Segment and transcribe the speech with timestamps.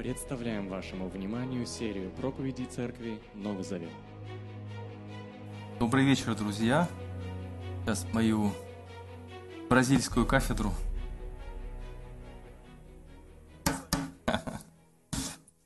[0.00, 3.92] Представляем вашему вниманию серию проповедей Церкви Новый Завет.
[5.78, 6.88] Добрый вечер, друзья.
[7.84, 8.50] Сейчас мою
[9.68, 10.72] бразильскую кафедру.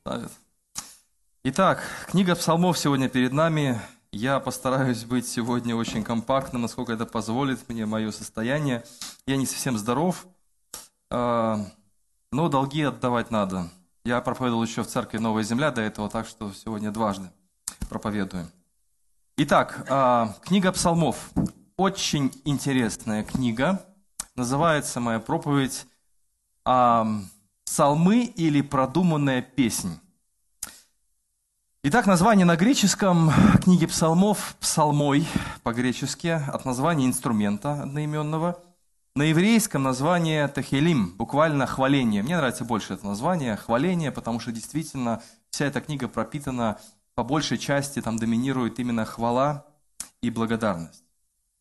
[0.01, 0.33] Ставят.
[1.45, 3.81] Итак, книга псалмов сегодня перед нами.
[4.11, 8.83] Я постараюсь быть сегодня очень компактным, насколько это позволит мне мое состояние.
[9.29, 10.27] Я не совсем здоров,
[11.09, 11.61] а,
[12.33, 13.71] но долги отдавать надо.
[14.07, 17.31] Я проповедовал еще в церкви «Новая земля» до этого, так что сегодня дважды
[17.89, 18.47] проповедую.
[19.39, 21.31] Итак, а, книга псалмов.
[21.79, 23.83] Очень интересная книга.
[24.37, 25.87] Называется моя проповедь
[26.65, 29.99] «Псалмы или продуманная песнь».
[31.83, 35.27] Итак, название на греческом книги псалмов «псалмой»
[35.63, 38.63] по-гречески, от названия инструмента одноименного–
[39.17, 42.25] на еврейском название Тахелим, буквально хваление.
[42.25, 46.81] Мне нравится больше это название, хваление, потому что действительно вся эта книга пропитана,
[47.15, 49.67] по большей части там доминирует именно хвала
[50.21, 51.05] и благодарность.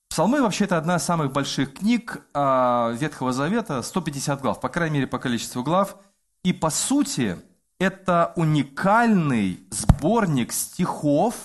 [0.10, 4.96] Псалмы вообще это одна из самых больших книг а, Ветхого Завета, 150 глав, по крайней
[4.96, 5.98] мере по количеству глав.
[6.44, 7.38] И по сути
[7.80, 11.36] это уникальный сборник стихов,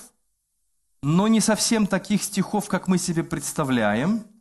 [1.03, 4.23] но не совсем таких стихов, как мы себе представляем–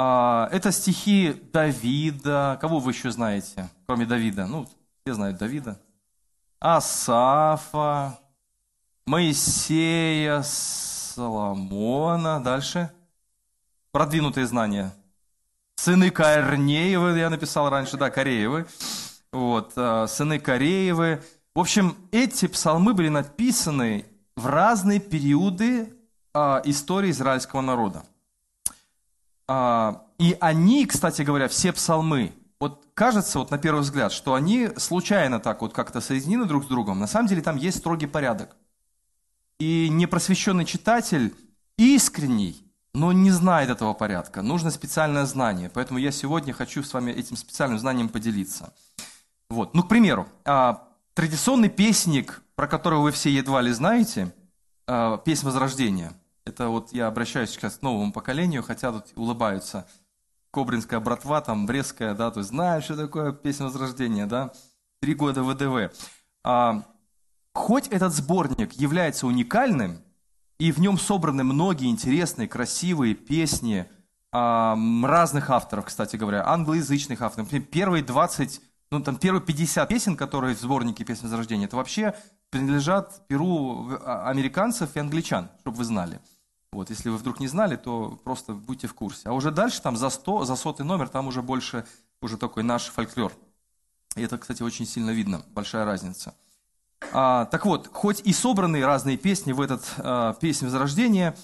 [0.00, 2.58] это стихи Давида.
[2.60, 4.46] Кого вы еще знаете, кроме Давида?
[4.46, 4.66] Ну,
[5.04, 5.80] все знают Давида.
[6.60, 8.18] Асафа,
[9.06, 12.40] Моисея, Соломона.
[12.42, 12.90] Дальше.
[13.92, 14.92] Продвинутые знания.
[15.76, 18.66] Сыны Корнеевы, я написал раньше, да, Кореевы.
[19.32, 21.22] Вот, а, сыны Кореевы.
[21.54, 24.04] В общем, эти псалмы были написаны
[24.36, 25.94] в разные периоды
[26.34, 28.02] а, истории израильского народа.
[29.48, 34.68] А, и они, кстати говоря, все псалмы, вот кажется, вот на первый взгляд, что они
[34.76, 36.98] случайно так вот как-то соединены друг с другом.
[36.98, 38.56] На самом деле там есть строгий порядок.
[39.58, 41.34] И непросвещенный читатель
[41.78, 42.62] искренний,
[42.94, 44.42] но не знает этого порядка.
[44.42, 45.70] Нужно специальное знание.
[45.72, 48.74] Поэтому я сегодня хочу с вами этим специальным знанием поделиться.
[49.48, 49.74] Вот.
[49.74, 54.32] Ну, к примеру, а, традиционный песник, про которого вы все едва ли знаете,
[54.86, 56.12] а, песнь Возрождения–
[56.48, 59.86] это вот я обращаюсь сейчас к новому поколению, хотя тут улыбаются.
[60.50, 64.52] Кобринская братва, там, Брестская, да, то есть знаешь, что такое песня Возрождения, да?
[65.00, 65.92] Три года ВДВ.
[66.42, 66.82] А,
[67.52, 70.02] хоть этот сборник является уникальным,
[70.58, 73.86] и в нем собраны многие интересные, красивые песни
[74.32, 77.48] а, разных авторов, кстати говоря, англоязычных авторов.
[77.70, 78.60] Первые 20,
[78.90, 82.14] ну там первые 50 песен, которые в сборнике песен Возрождения, это вообще
[82.50, 86.20] принадлежат перу а, американцев и англичан, чтобы вы знали.
[86.78, 89.22] Вот, если вы вдруг не знали, то просто будьте в курсе.
[89.24, 91.84] А уже дальше, там за 100, за сотый номер, там уже больше,
[92.22, 93.32] уже такой наш фольклор.
[94.14, 96.36] И это, кстати, очень сильно видно, большая разница.
[97.12, 101.36] А, так вот, хоть и собраны разные песни в этот а, песнь Возрождения,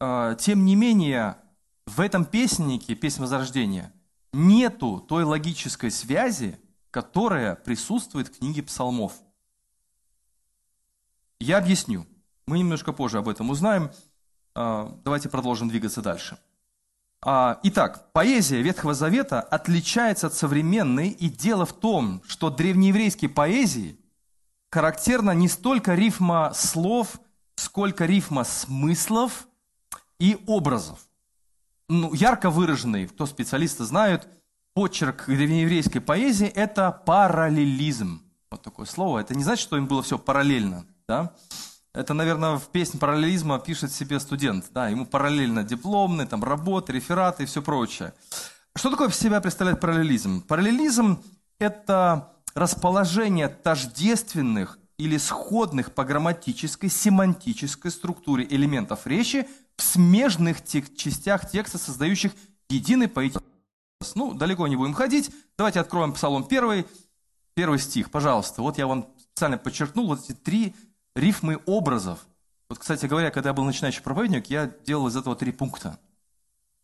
[0.00, 1.38] а, тем не менее,
[1.86, 3.90] в этом песеннике, песнь Возрождения,
[4.34, 9.14] нету той логической связи, которая присутствует в книге псалмов.
[11.40, 12.06] Я объясню.
[12.44, 13.90] Мы немножко позже об этом узнаем.
[14.54, 16.38] А, давайте продолжим двигаться дальше.
[17.22, 23.98] А, итак, поэзия Ветхого Завета отличается от современной, и дело в том, что древнееврейской поэзии
[24.70, 27.20] характерна не столько рифма слов,
[27.56, 29.48] сколько рифма смыслов
[30.18, 31.00] и образов.
[31.88, 34.28] Ну, ярко выраженный, кто специалисты знают,
[34.74, 38.22] почерк древнееврейской поэзии– это параллелизм.
[38.50, 39.20] Вот такое слово.
[39.20, 40.86] Это не значит, что им было все параллельно.
[41.08, 41.34] Да?
[41.94, 44.66] Это, наверное, в песне параллелизма пишет себе студент.
[44.72, 48.12] Да, ему параллельно дипломные, там, работы, рефераты и все прочее.
[48.74, 50.42] Что такое в себя представляет параллелизм?
[50.42, 51.22] Параллелизм–
[51.60, 61.48] это расположение тождественных или сходных по грамматической, семантической структуре элементов речи в смежных тех, частях
[61.48, 62.32] текста, создающих
[62.68, 63.46] единый поэтический
[64.16, 65.30] Ну, далеко не будем ходить.
[65.56, 66.84] Давайте откроем Псалом 1,
[67.54, 68.62] первый стих, пожалуйста.
[68.62, 70.74] Вот я вам специально подчеркнул вот эти три
[71.14, 72.26] рифмы образов.
[72.68, 75.98] Вот, кстати говоря, когда я был начинающий проповедник, я делал из этого три пункта.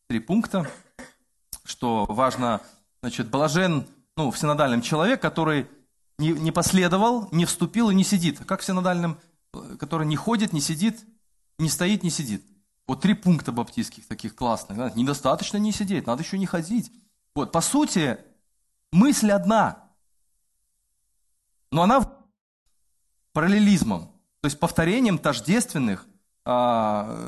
[0.07, 0.71] Три пункта,
[1.65, 2.61] что важно,
[3.03, 3.87] значит, блажен,
[4.17, 5.69] ну, в синодальном человек, который
[6.19, 8.45] не, не последовал, не вступил и не сидит.
[8.45, 9.19] Как в синодальном,
[9.79, 11.05] который не ходит, не сидит,
[11.59, 12.45] не стоит, не сидит.
[12.87, 14.95] Вот три пункта баптистских таких классных.
[14.97, 16.93] Недостаточно не сидеть, надо еще не ходить.
[17.35, 18.19] Вот, по сути,
[18.93, 19.91] мысль одна,
[21.71, 22.13] но она
[23.33, 24.11] параллелизмом.
[24.41, 26.07] То есть повторением тождественных,
[26.45, 27.19] а,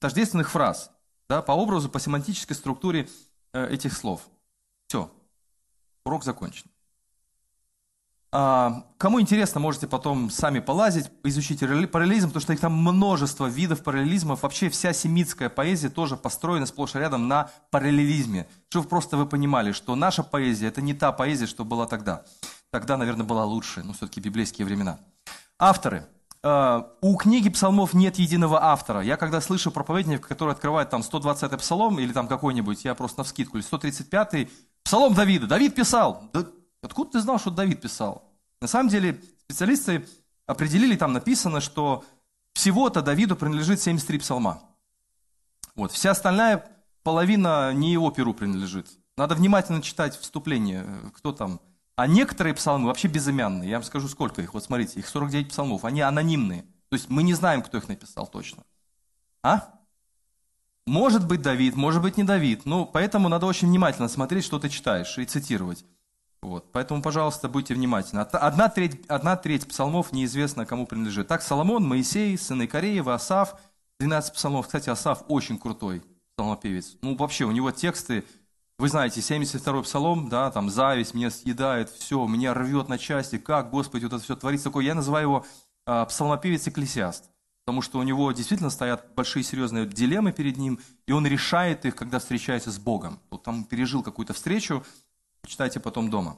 [0.00, 0.90] тождественных фраз,
[1.28, 3.08] да, по образу, по семантической структуре
[3.52, 4.22] э, этих слов.
[4.86, 5.10] Все,
[6.04, 6.70] урок закончен.
[8.32, 13.82] А, Кому интересно, можете потом сами полазить, изучить параллелизм, потому что их там множество видов
[13.82, 14.42] параллелизмов.
[14.42, 18.46] Вообще вся семитская поэзия тоже построена сплошь и рядом на параллелизме.
[18.68, 22.24] Чтобы просто вы понимали, что наша поэзия– это не та поэзия, что была тогда.
[22.76, 24.98] Тогда, наверное, была лучше, но все-таки библейские времена.
[25.58, 26.06] Авторы.
[26.42, 29.00] А, У книги псалмов нет единого автора.
[29.00, 33.24] Я когда слышу проповедника, который открывает там 120-й псалом или там какой-нибудь, я просто на
[33.24, 34.50] вскидку, или 135-й,
[34.82, 35.46] псалом Давида.
[35.46, 36.28] Давид писал.
[36.34, 36.44] Да
[36.82, 38.30] откуда ты знал, что Давид писал?
[38.60, 40.06] На самом деле специалисты
[40.46, 42.04] определили, там написано, что
[42.52, 44.60] всего-то Давиду принадлежит 73 псалма.
[45.76, 45.92] Вот.
[45.92, 46.62] Вся остальная
[47.02, 48.86] половина не его перу принадлежит.
[49.16, 51.58] Надо внимательно читать вступление, э, кто там.
[51.96, 53.70] А некоторые псалмы вообще безымянные.
[53.70, 54.52] Я вам скажу, сколько их.
[54.52, 55.84] Вот смотрите, их 49 псалмов.
[55.84, 56.62] Они анонимные.
[56.90, 58.64] То есть мы не знаем, кто их написал точно.
[59.42, 59.70] А?
[60.86, 62.66] Может быть Давид, может быть не Давид.
[62.66, 65.84] Ну, поэтому надо очень внимательно смотреть, что ты читаешь, и цитировать.
[66.42, 66.70] Вот.
[66.70, 68.20] Поэтому, пожалуйста, будьте внимательны.
[68.20, 71.26] Одна треть, одна треть псалмов неизвестно, кому принадлежит.
[71.26, 73.58] Так, Соломон, Моисей, сыны Кореева, Асав,
[73.98, 74.66] 12 псалмов.
[74.66, 76.04] Кстати, Асав очень крутой
[76.36, 76.98] псалмопевец.
[77.00, 78.24] Ну, вообще, у него тексты,
[78.78, 83.70] вы знаете, 72-й псалом, да, там, зависть меня съедает, все, меня рвет на части, как,
[83.70, 84.84] Господи, вот это все творится такое.
[84.84, 85.46] Я называю его
[85.86, 87.30] а, псалмопевец-экклесиаст,
[87.64, 91.96] потому что у него действительно стоят большие серьезные дилеммы перед ним, и он решает их,
[91.96, 93.18] когда встречается с Богом.
[93.30, 94.84] Вот там пережил какую-то встречу,
[95.46, 96.36] Читайте потом дома.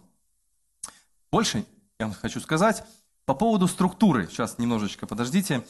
[1.33, 1.65] Больше
[1.99, 2.85] я вам хочу сказать
[3.25, 4.27] по поводу структуры.
[4.29, 5.67] Сейчас немножечко подождите.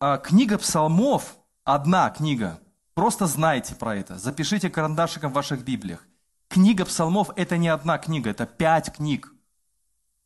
[0.00, 2.60] А, книга псалмов, одна книга,
[2.94, 4.18] просто знайте про это.
[4.18, 6.06] Запишите карандашиком в ваших Библиях.
[6.48, 9.32] Книга псалмов– это не одна книга, это пять книг.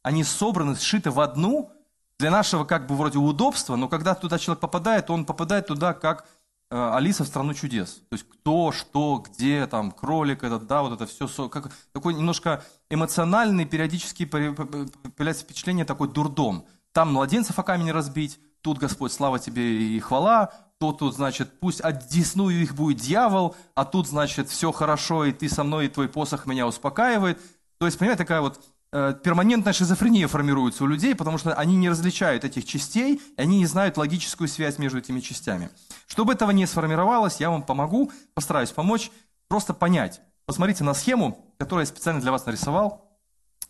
[0.02, 1.72] Они собраны, сшиты в одну
[2.18, 6.26] для нашего как бы вроде удобства, но когда туда человек попадает, он попадает туда как
[6.70, 8.02] Э, Алиса в страну чудес.
[8.10, 12.62] То есть кто, что, где, там, кролик этот, да, вот это все, как, такой немножко
[12.90, 16.66] эмоциональный, периодически появляется впечатление такой дурдом.
[16.92, 21.80] Там младенцев о камень разбить, тут, Господь, слава тебе и хвала, то тут, значит, пусть
[21.80, 26.08] одесную их будет дьявол, а тут, значит, все хорошо, и ты со мной, и твой
[26.08, 27.40] посох меня успокаивает.
[27.78, 28.60] То есть, понимаете, такая вот
[28.90, 33.58] Э, перманентная шизофрения формируется у людей, потому что они не различают этих частей, и они
[33.58, 35.68] не знают логическую связь между этими частями.
[36.06, 39.10] Чтобы этого не сформировалось, я вам помогу, постараюсь помочь,
[39.48, 40.22] просто понять.
[40.46, 43.04] Посмотрите на схему, которую я специально для вас нарисовал,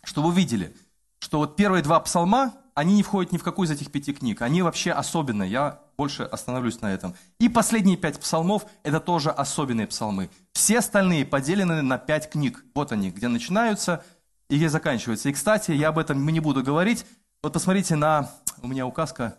[0.05, 0.73] чтобы вы видели,
[1.19, 4.41] что вот первые два псалма, они не входят ни в какую из этих пяти книг.
[4.41, 7.13] Они вообще особенные, я больше остановлюсь на этом.
[7.39, 10.29] И последние пять псалмов– это тоже особенные псалмы.
[10.53, 12.63] Все остальные поделены на пять книг.
[12.73, 14.03] Вот они, где начинаются–
[14.49, 15.29] и где заканчивается.
[15.29, 17.05] И, кстати, я об этом не буду говорить.
[17.41, 18.31] Вот посмотрите на...
[18.61, 19.37] У меня указка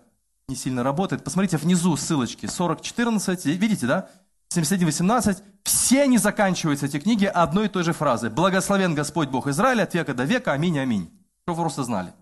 [0.49, 1.25] не сильно работает.
[1.25, 2.47] Посмотрите внизу ссылочки.
[2.47, 4.09] 40.14, видите, да?
[4.55, 5.43] 71.18.
[5.65, 8.31] Все они заканчиваются, эти книги, одной и той же фразой.
[8.31, 10.53] «Благословен Господь Бог Израиля от века до века.
[10.53, 11.11] Аминь, аминь».
[11.43, 12.13] Чтобы вы просто знали.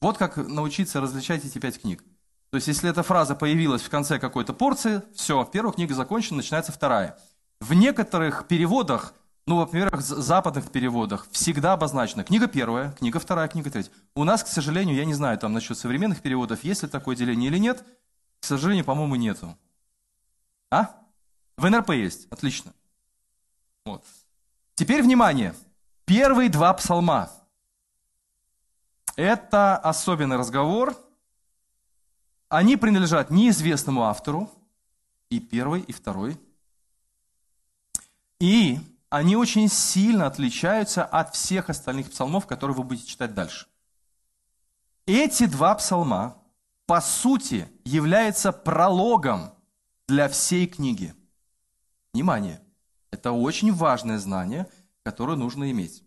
[0.00, 2.02] Вот как научиться различать эти пять книг.
[2.50, 6.72] То есть, если эта фраза появилась в конце какой-то порции, все, первая книга закончена, начинается
[6.72, 7.18] вторая.
[7.60, 9.14] В некоторых переводах
[9.46, 13.90] ну, во-первых, в западных переводах всегда обозначено книга первая, книга вторая, книга третья.
[14.14, 17.50] У нас, к сожалению, я не знаю там насчет современных переводов, есть ли такое деление
[17.50, 17.84] или нет.
[18.38, 19.56] К сожалению, по-моему, нету.
[20.70, 20.94] А?
[21.56, 22.28] В НРП есть.
[22.30, 22.72] Отлично.
[23.84, 24.04] Вот.
[24.76, 25.54] Теперь внимание.
[26.04, 27.28] Первые два псалма.
[29.16, 30.96] Это особенный разговор.
[32.50, 34.50] Они принадлежат неизвестному автору.
[35.30, 36.38] И первый, и второй.
[38.40, 43.68] И они очень сильно отличаются от всех остальных псалмов, которые вы будете читать дальше.
[45.06, 46.36] Эти два псалма,
[46.86, 49.52] по сути, являются прологом
[50.08, 51.14] для всей книги.
[52.12, 52.60] Внимание!
[53.12, 54.68] Это очень важное знание,
[55.04, 56.02] которое нужно иметь.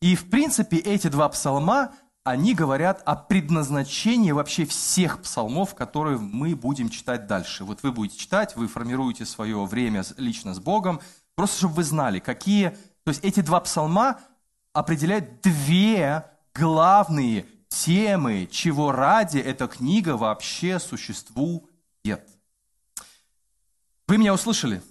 [0.00, 6.56] И, в принципе, эти два псалма, они говорят о предназначении вообще всех псалмов, которые мы
[6.56, 7.64] будем читать дальше.
[7.64, 11.00] Вот вы будете читать, вы формируете свое время лично с Богом,
[11.34, 12.70] Просто чтобы вы знали, какие...
[13.04, 14.20] То есть эти два псалма
[14.72, 21.68] определяют две главные темы, чего ради эта книга вообще существует.
[24.06, 24.82] Вы меня услышали?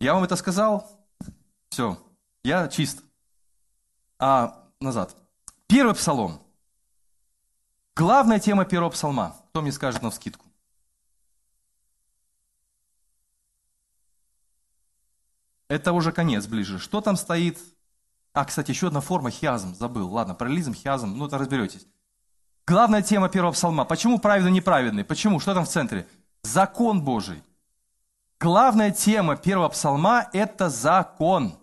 [0.00, 0.90] Я вам это сказал?
[1.70, 1.98] Все,
[2.42, 3.02] я чист.
[4.18, 5.16] А назад.
[5.66, 6.45] Первый псалом.
[7.96, 9.34] Главная тема первого псалма.
[9.48, 10.44] Кто мне скажет на вскидку?
[15.68, 16.78] Это уже конец ближе.
[16.78, 17.58] Что там стоит?
[18.34, 20.12] А, кстати, еще одна форма хиазм, забыл.
[20.12, 21.86] Ладно, параллелизм, хиазм, ну это разберетесь.
[22.66, 23.86] Главная тема первого псалма.
[23.86, 25.02] Почему праведный неправедный?
[25.02, 25.40] Почему?
[25.40, 26.06] Что там в центре?
[26.42, 27.42] Закон Божий.
[28.38, 31.56] Главная тема первого псалма– это закон.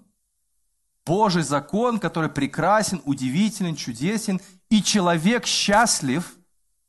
[1.06, 6.36] Божий закон, который прекрасен, удивителен, чудесен, и человек счастлив,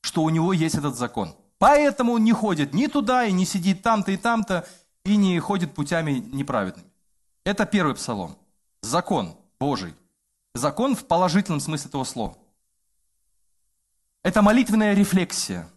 [0.01, 1.35] что у него есть этот закон.
[1.59, 4.67] Поэтому он не ходит ни туда, и не сидит там-то и там-то,
[5.05, 6.89] и не ходит путями неправедными.
[7.45, 8.37] Это первый псалом.
[8.83, 9.95] Закон Божий.
[10.55, 12.37] Закон в положительном смысле этого слова.
[14.23, 15.69] Это молитвенная рефлексия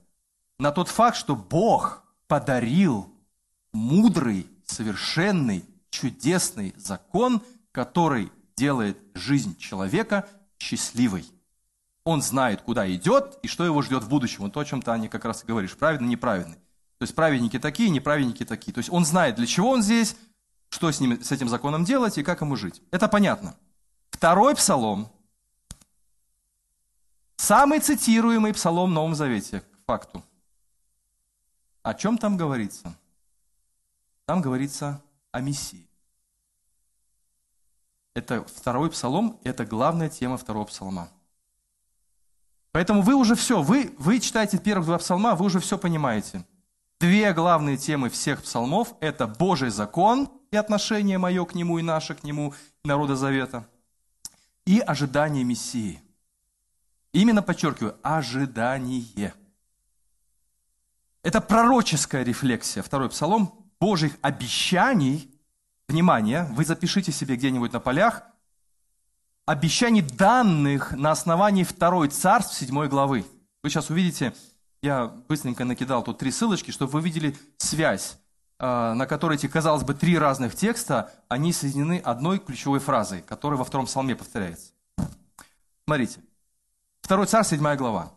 [0.59, 3.11] на тот факт, что Бог подарил
[3.73, 7.41] мудрый, совершенный, чудесный закон,
[7.77, 11.31] который делает жизнь человека счастливой.
[12.05, 14.45] Он знает, куда идет и что его ждет в будущем.
[14.45, 15.77] Вот то, о чем ты, Аня, как раз и говоришь.
[15.77, 16.55] Праведный, неправедный.
[16.55, 18.73] То есть праведники такие, неправедники такие.
[18.73, 20.17] То есть он знает, для чего он здесь,
[20.69, 22.81] что с, ним, с этим законом делать и как ему жить.
[22.89, 23.55] Это понятно.
[24.09, 25.07] Второй псалом,
[27.35, 30.25] самый цитируемый псалом в Новом Завете, к факту.
[31.83, 32.97] О чем там говорится?
[34.25, 34.99] Там говорится
[35.31, 35.86] о Мессии.
[38.17, 41.07] Это второй псалом, это главная тема второго псалма.
[42.71, 46.43] Поэтому вы уже все, вы, вы читаете первых два псалма, вы уже все понимаете.
[46.99, 52.15] Две главные темы всех псалмов– это Божий закон и отношение мое к нему и наше
[52.15, 53.67] к нему, народа завета,
[54.65, 56.01] и ожидание Мессии.
[57.13, 59.35] Именно подчеркиваю, ожидание.
[61.21, 65.36] Это пророческая рефлексия, второй псалом, Божьих обещаний.
[65.87, 68.23] Внимание, вы запишите себе где-нибудь на полях–
[69.47, 73.25] обещаний, данных на основании второй царств 7 главы.
[73.63, 74.35] Вы сейчас увидите,
[74.83, 78.17] я быстренько накидал тут три ссылочки, чтобы вы видели связь,
[78.59, 83.57] а, на которой эти, казалось бы, три разных текста, они соединены одной ключевой фразой, которая
[83.57, 84.73] во втором псалме повторяется.
[85.85, 86.19] Смотрите.
[87.01, 88.11] Второй царь, 7 глава.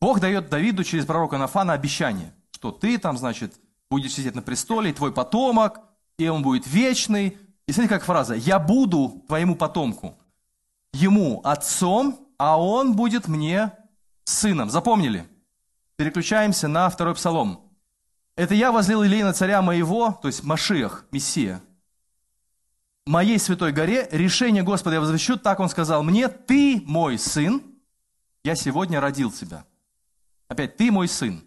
[0.00, 3.54] Бог дает Давиду через пророка Нафана обещание, что ты там, значит,
[3.88, 5.78] будешь сидеть на престоле, и твой потомок,
[6.24, 7.38] и он будет вечный.
[7.66, 10.18] И смотрите, как фраза «Я буду твоему потомку»
[10.92, 13.72] ему отцом, а он будет мне
[14.24, 14.70] сыном.
[14.70, 15.28] Запомнили?
[15.96, 17.72] Переключаемся на второй псалом.
[18.36, 21.62] Это я возлил Илей на царя моего, то есть Машиах, Мессия,
[23.04, 27.62] моей святой горе, решение Господа я возвещу, так он сказал мне, ты мой сын,
[28.42, 29.66] я сегодня родил тебя.
[30.48, 31.44] Опять, ты мой сын.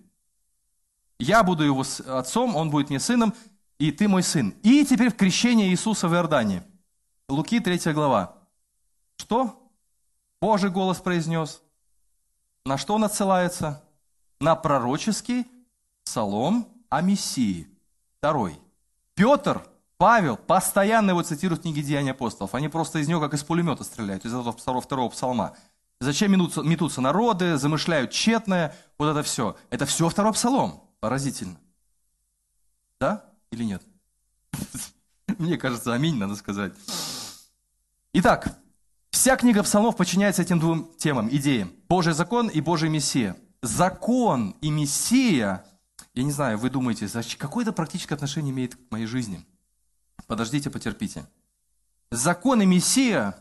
[1.18, 3.34] Я буду его отцом, он будет мне сыном,
[3.78, 4.54] и ты мой сын.
[4.64, 6.64] И теперь в крещении Иисуса в Иордане.
[7.28, 8.38] Луки 3 глава.
[9.18, 9.62] Что?
[10.42, 11.62] Божий голос произнес.
[12.66, 13.84] На что он отсылается?
[14.40, 15.48] На пророческий
[16.04, 17.68] псалом о Мессии.
[18.18, 18.60] Второй.
[19.14, 19.68] Петр,
[19.98, 22.54] Павел постоянно его цитируют в книге Деяния апостолов.
[22.54, 25.56] Они просто из него как из пулемета стреляют, из этого второго, второго псалма.
[26.02, 29.56] Зачем метутся, метутся народы, замышляют тщетное, вот это все.
[29.70, 30.84] Это все второй псалом.
[31.00, 31.58] Поразительно.
[33.00, 33.25] Да
[33.56, 33.82] или нет?
[35.40, 36.74] Мне кажется, аминь, надо сказать.
[38.14, 38.58] Итак,
[39.16, 41.72] Вся книга псалмов подчиняется этим двум темам, идеям.
[41.88, 43.38] Божий закон и Божий Мессия.
[43.62, 45.66] Закон и Мессия,
[46.14, 47.08] я не знаю, вы думаете,
[47.38, 49.46] какое это практическое отношение имеет к моей жизни?
[50.28, 51.26] Подождите, потерпите.
[52.12, 53.38] Закон и Мессия,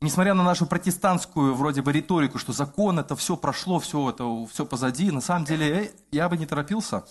[0.00, 4.64] несмотря на нашу протестантскую вроде бы риторику, что закон это все прошло, все это все
[4.64, 7.04] позади, на самом деле я бы не торопился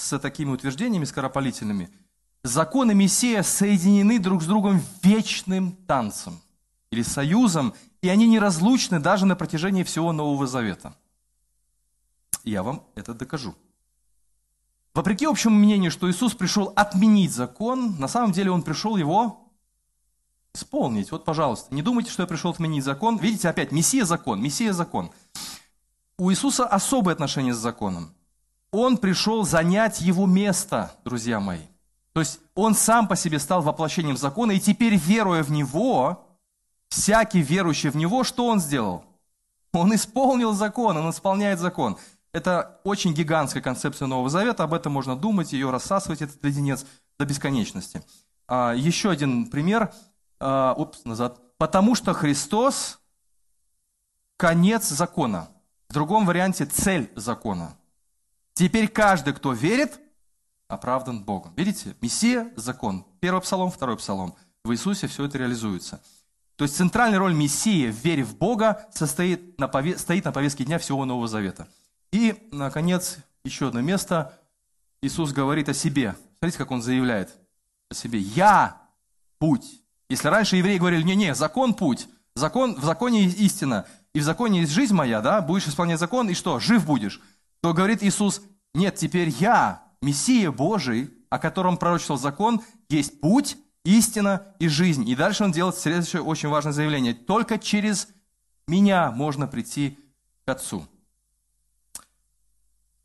[0.00, 1.90] с такими утверждениями скоропалительными.
[2.42, 6.40] Закон и Мессия соединены друг с другом вечным танцем–
[6.90, 10.94] или союзом, и они неразлучны даже на протяжении всего Нового Завета.
[12.44, 13.54] Я вам это докажу.
[14.94, 19.52] Вопреки общему мнению, что Иисус пришел отменить закон, на самом деле Он пришел его
[20.52, 21.12] исполнить.
[21.12, 23.18] Вот, пожалуйста, не думайте, что я пришел отменить закон.
[23.18, 25.12] Видите, опять, Мессия закон, Мессия закон.
[26.18, 28.12] У Иисуса особое отношение с законом.
[28.72, 31.62] Он пришел занять его место, друзья мои.
[32.12, 36.26] То есть он сам по себе стал воплощением закона, и теперь, веруя в него,
[36.88, 39.04] всякий верующий в Него, что он сделал?
[39.72, 41.96] Он исполнил закон, он исполняет закон.
[42.32, 46.84] Это очень гигантская концепция Нового Завета, об этом можно думать, ее рассасывать, этот леденец,
[47.18, 48.02] до бесконечности.
[48.46, 49.92] А, еще один пример,
[50.40, 51.40] а, упс, назад.
[51.58, 52.98] Потому что Христос–
[54.36, 55.48] конец закона.
[55.88, 57.76] В другом варианте– цель закона.
[58.60, 59.98] Теперь каждый, кто верит,
[60.68, 61.54] оправдан Богом.
[61.56, 61.96] Видите?
[62.02, 63.06] Мессия– закон.
[63.18, 64.34] Первый псалом, второй псалом.
[64.64, 66.02] В Иисусе все это реализуется.
[66.56, 69.96] То есть центральная роль Мессии в вере в Бога состоит на пове...
[69.96, 71.68] стоит на повестке дня всего Нового Завета.
[72.12, 74.38] И, наконец, еще одно место.
[75.00, 76.14] Иисус говорит о себе.
[76.38, 77.30] Смотрите, как он заявляет
[77.90, 78.18] о себе.
[78.18, 78.76] «Я
[79.38, 79.80] путь».
[80.10, 84.72] Если раньше евреи говорили, не-не, закон путь, закон, в законе истина, и в законе есть
[84.72, 87.22] жизнь моя, да, будешь исполнять закон, и что, жив будешь,
[87.62, 88.42] то говорит Иисус,
[88.74, 95.08] нет, теперь я, Мессия Божий, о котором пророчествовал закон, есть путь, истина и жизнь.
[95.08, 97.14] И дальше он делает следующее очень важное заявление.
[97.14, 98.08] Только через
[98.68, 99.98] меня можно прийти
[100.44, 100.86] к Отцу.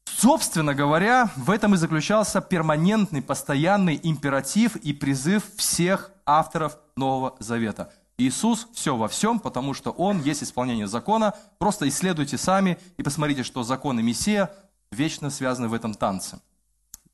[0.05, 7.91] Собственно говоря, в этом и заключался перманентный, постоянный императив и призыв всех авторов Нового Завета.
[8.17, 11.33] Иисус все во всем, потому что Он есть исполнение закона.
[11.57, 14.51] Просто исследуйте сами и посмотрите, что закон и Мессия
[14.95, 16.39] вечно связаны в этом танце.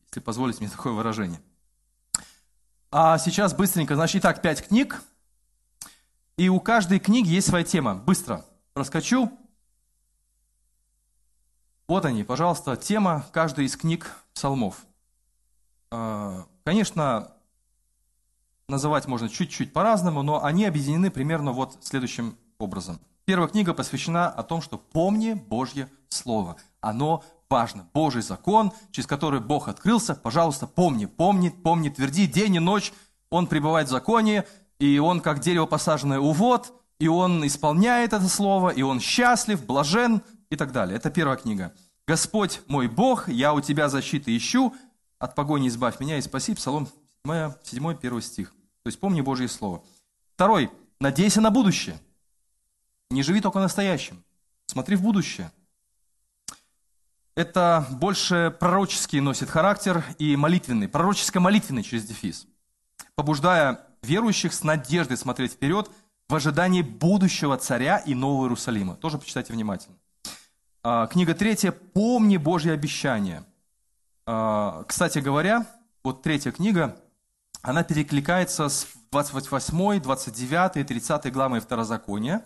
[0.10, 1.42] Если позволите мне такое выражение.
[2.92, 5.02] А сейчас быстренько, значит, итак, пять книг.
[6.38, 7.96] И у каждой книги есть своя тема.
[7.96, 9.32] Быстро проскочу.
[11.88, 14.86] Вот они, пожалуйста, тема каждой из книг псалмов.
[15.90, 17.32] А, конечно,
[18.68, 23.00] называть можно чуть-чуть по-разному, но они объединены примерно вот следующим образом.
[23.26, 26.58] Первая книга посвящена о том, что помни Божье Слово.
[26.82, 27.88] Оно важно.
[27.94, 32.94] Божий закон, через который Бог открылся, пожалуйста, помни, помни, помни, тверди день и ночь.
[33.30, 34.46] Он пребывает в законе,
[34.80, 39.66] и он как дерево посаженное у вод, и он исполняет это слово, и он счастлив,
[39.66, 40.96] блажен и так далее.
[40.96, 41.74] Это первая книга.
[42.08, 44.74] «Господь мой Бог, я у тебя защиты ищу,
[45.20, 46.56] от погони избавь меня и спаси».
[46.56, 46.88] Псалом
[47.26, 48.52] 7, 7 1 стих.
[48.84, 49.84] То есть помни Божье Слово.
[50.34, 50.72] Второй.
[51.00, 52.00] Надейся на будущее.
[53.10, 54.24] Не живи только настоящим.
[54.68, 55.52] Смотри в будущее.
[57.36, 60.88] Это больше пророческий носит характер и молитвенный.
[60.88, 62.46] Пророческо-молитвенный через дефис.
[63.16, 65.90] Побуждая верующих с надеждой смотреть вперед
[66.28, 68.96] в ожидании будущего царя и Нового Иерусалима.
[68.96, 69.96] Тоже почитайте внимательно.
[70.84, 73.44] А, книга третья «Помни Божье обещание».
[74.26, 75.66] А, кстати говоря,
[76.04, 76.98] вот третья книга,
[77.62, 82.44] она перекликается с 28, 29 и 30 главой Второзакония,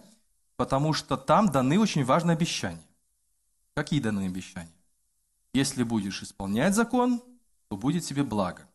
[0.57, 2.83] потому что там даны очень важные обещания.
[3.73, 4.74] Какие даны обещания?
[5.55, 7.23] Если будешь исполнять закон,
[7.69, 8.67] то будет тебе благо.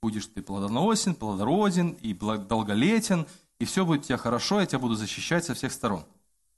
[0.00, 3.26] Будешь ты плодоносен, плодороден и долголетен,
[3.58, 6.06] и все будет у тебя хорошо, я тебя буду защищать со всех сторон.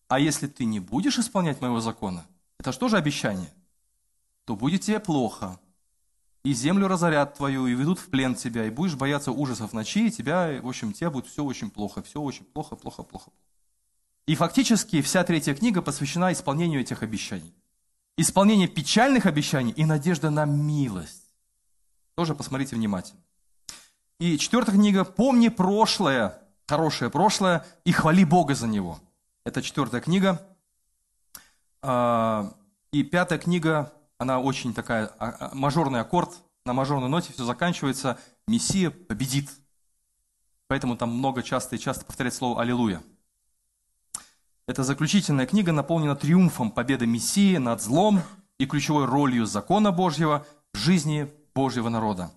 [0.07, 2.25] А если ты не будешь исполнять моего закона,
[2.61, 3.53] это что же обещание?
[4.45, 5.59] То будет тебе плохо,
[6.45, 10.13] и землю разорят твою, и ведут в плен тебя, и будешь бояться ужасов ночи, и
[10.13, 13.33] тебя, в общем, тебе будет все очень плохо, все очень плохо, плохо, плохо.
[14.27, 17.53] И фактически вся третья книга посвящена исполнению этих обещаний.
[18.17, 21.33] Исполнение печальных обещаний и надежда на милость.
[22.15, 23.21] Тоже посмотрите внимательно.
[24.21, 29.01] И четвертая книга «Помни прошлое», хорошее прошлое, и хвали Бога за него.
[29.45, 30.47] Это четвертая книга.
[31.83, 32.55] А,
[32.93, 36.31] и пятая книга она очень такая, а, а, мажорный аккорд,
[36.65, 39.51] на мажорной ноте все заканчивается, Мессия победит.
[40.69, 43.03] Поэтому там много часто и часто повторяет слово «Аллилуйя».
[44.67, 48.23] Эта заключительная книга наполнена триумфом победы Мессии над злом
[48.59, 52.31] и ключевой ролью закона Божьего в жизни Божьего народа.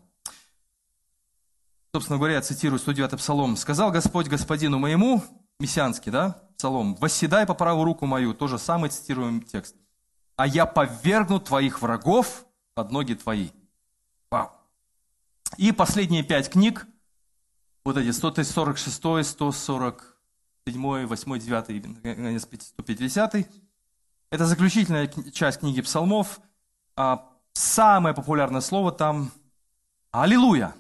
[1.94, 3.56] Собственно говоря, я цитирую 109 Псалом.
[3.56, 5.24] «Сказал Господь Господину моему»,
[5.60, 9.76] мессианский, да, Псалом, «восседай по правую руку мою», тоже самый цитируемый текст–
[10.38, 13.50] а я повергну твоих врагов под ноги твои.
[14.30, 14.52] Вау.
[15.58, 16.86] И последние пять книг,
[17.84, 19.38] вот эти 146,
[20.72, 23.36] 147, 8, 9, 150,
[24.30, 26.40] это заключительная часть книги псалмов.
[26.96, 29.32] А самое популярное слово там
[30.12, 30.76] «Аллилуйя».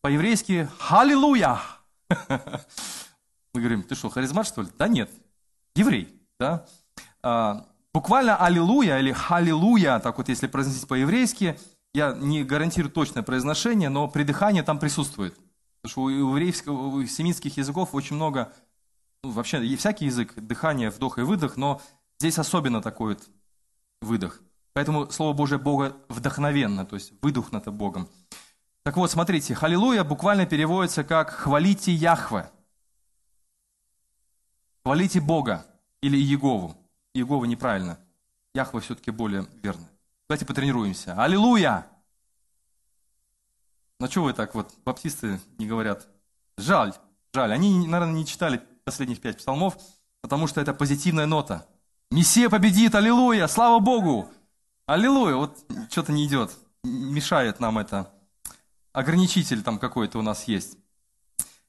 [0.00, 1.60] По-еврейски «Аллилуйя».
[3.52, 4.68] Мы говорим, ты что, харизмат, что ли?
[4.78, 5.10] Да нет,
[5.74, 6.20] еврей.
[6.38, 6.64] Да?
[7.22, 11.58] А, Буквально «Аллилуйя» или «Халилуя», так вот если произносить по-еврейски,
[11.94, 15.34] я не гарантирую точное произношение, но придыхание там присутствует.
[15.86, 18.52] Потому что у еврейского, у семитских языков очень много,
[19.22, 21.80] ну, вообще и всякий язык, дыхание, вдох и выдох, но
[22.18, 23.28] здесь особенно такой вот
[24.02, 24.42] выдох.
[24.72, 28.08] Поэтому Слово Божие Бога вдохновенно, то есть выдохнуто Богом.
[28.82, 32.50] Так вот, смотрите, «Халилуя» буквально переводится как «хвалите Яхве»,
[34.82, 35.66] «хвалите Бога»
[36.00, 36.76] или «Егову».
[37.14, 38.00] Иегова неправильно.
[38.54, 39.88] Яхва все-таки более верно.
[40.28, 41.14] Давайте потренируемся.
[41.14, 41.86] Аллилуйя!
[43.98, 46.06] Ну что вы так вот, баптисты не говорят?
[46.58, 46.92] Жаль,
[47.32, 47.52] жаль.
[47.52, 49.78] Они, наверное, не читали последних пять псалмов,
[50.20, 51.66] потому что это позитивная нота.
[52.10, 54.30] Мессия победит, аллилуйя, слава Богу!
[54.86, 55.58] Аллилуйя, вот
[55.90, 56.52] что-то не идет,
[56.84, 58.12] мешает нам это.
[58.92, 60.78] Ограничитель там какой-то у нас есть.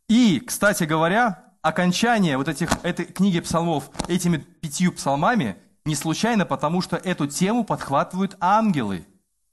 [0.08, 6.82] И, кстати говоря, окончание вот этих, этой книги псалмов этими пятью псалмами не случайно, потому
[6.82, 9.06] что эту тему подхватывают ангелы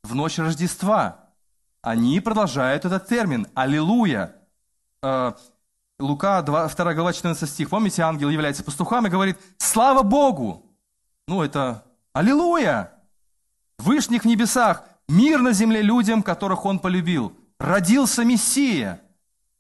[0.02, 1.23] в ночь Рождества.
[1.84, 4.34] Они продолжают этот термин «Аллилуйя».
[5.02, 5.32] Э,
[5.98, 7.70] Лука, 2, 2 глава, 14 стих.
[7.70, 10.66] Помните, ангел является пастухом и говорит «Слава Богу!»
[11.28, 12.90] Ну, это «Аллилуйя!»
[13.78, 17.36] Вышних в небесах, мир на земле людям, которых Он полюбил.
[17.58, 19.00] Родился Мессия–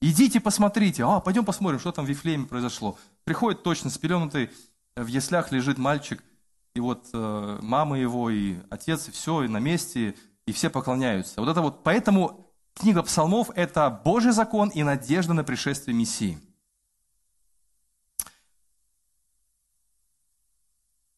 [0.06, 2.98] Идите посмотрите, а, пойдем посмотрим, что там в Вифлееме произошло.
[3.24, 4.50] Приходит точно спеленутый,
[4.96, 6.22] в яслях лежит мальчик,
[6.74, 10.14] и вот э, мама его, и отец, и все, и на месте,
[10.46, 11.40] и все поклоняются.
[11.40, 16.38] Вот это вот, поэтому книга псалмов– это Божий закон и надежда на пришествие Мессии.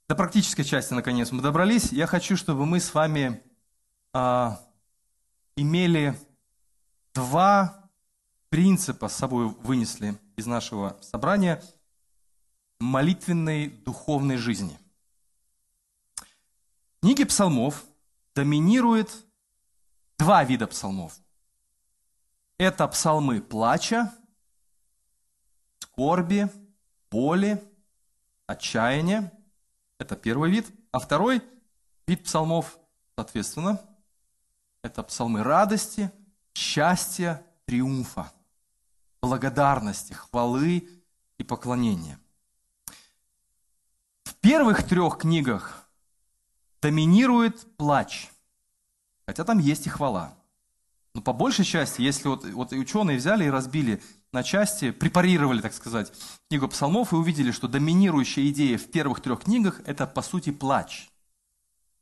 [0.08, 1.90] До практической части, наконец, мы добрались.
[1.90, 3.42] Я хочу, чтобы мы с вами
[4.12, 4.60] а,
[5.56, 6.16] имели
[7.12, 7.90] два
[8.48, 11.60] принципа с собой вынесли из нашего собрания
[12.78, 14.78] молитвенной духовной жизни.
[16.16, 17.84] В книге псалмов
[18.36, 19.10] доминирует
[20.18, 21.18] два вида псалмов.
[22.58, 24.14] Это псалмы плача,
[25.78, 26.50] скорби,
[27.10, 27.62] боли,
[28.46, 29.32] отчаяния–
[29.98, 30.66] это первый вид.
[30.92, 31.42] А второй
[32.06, 32.78] вид псалмов,
[33.14, 33.80] соответственно,
[34.82, 36.12] это псалмы радости,
[36.52, 38.30] счастья, триумфа,
[39.22, 40.88] благодарности, хвалы
[41.38, 42.20] и поклонения.
[44.24, 45.85] В первых трех книгах
[46.86, 48.28] доминирует плач,
[49.26, 50.34] хотя там есть и хвала.
[51.14, 54.00] Но по большей части, если вот, вот и ученые взяли и разбили
[54.32, 56.12] на части, препарировали, так сказать,
[56.48, 61.08] книгу псалмов и увидели, что доминирующая идея в первых трех книгах– это, по сути, плач.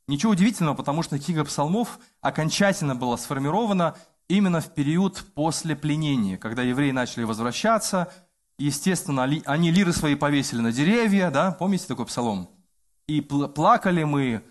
[0.07, 3.95] Ничего удивительного, потому что книга псалмов окончательно была сформирована
[4.27, 8.13] именно в период после пленения, когда евреи начали возвращаться,
[8.59, 12.51] естественно, они лиры свои повесили на деревья, да, помните такой псалом?
[13.07, 14.43] И плакали мы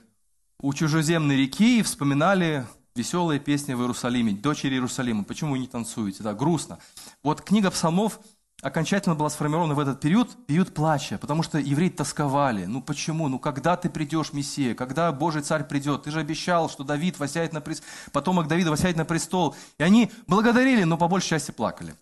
[0.65, 6.23] у чужеземной реки и вспоминали веселые песни в Иерусалиме, дочери Иерусалима, почему вы не танцуете,
[6.23, 6.79] да, грустно.
[7.23, 8.19] Вот книга псалмов
[8.63, 12.65] окончательно была сформирована в этот период, период плача, потому что евреи тосковали.
[12.65, 13.29] Ну почему?
[13.29, 14.75] Ну когда ты придешь, Мессия?
[14.75, 16.05] Когда Божий царь придет?
[16.05, 19.55] Ты же обещал, что Давид восяет на престол, потомок Давида восяет на престол.
[19.77, 21.95] И они благодарили, но по большей части плакали.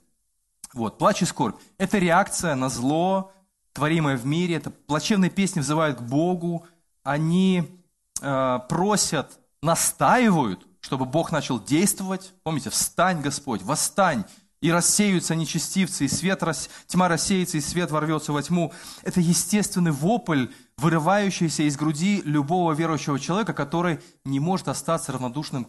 [0.73, 1.57] Вот, плач и скорбь.
[1.79, 3.33] Это реакция на зло,
[3.73, 4.55] творимое в мире.
[4.55, 6.65] Это плачевные песни взывают к Богу.
[7.03, 7.82] Они
[8.23, 12.35] э, просят, настаивают чтобы Бог начал действовать.
[12.43, 14.25] Помните, встань, Господь, восстань,
[14.61, 16.43] и рассеются нечестивцы, и свет,
[16.87, 18.73] тьма рассеется, и свет ворвется во тьму.
[19.03, 25.69] Это естественный вопль, вырывающийся из груди любого верующего человека, который не может остаться равнодушным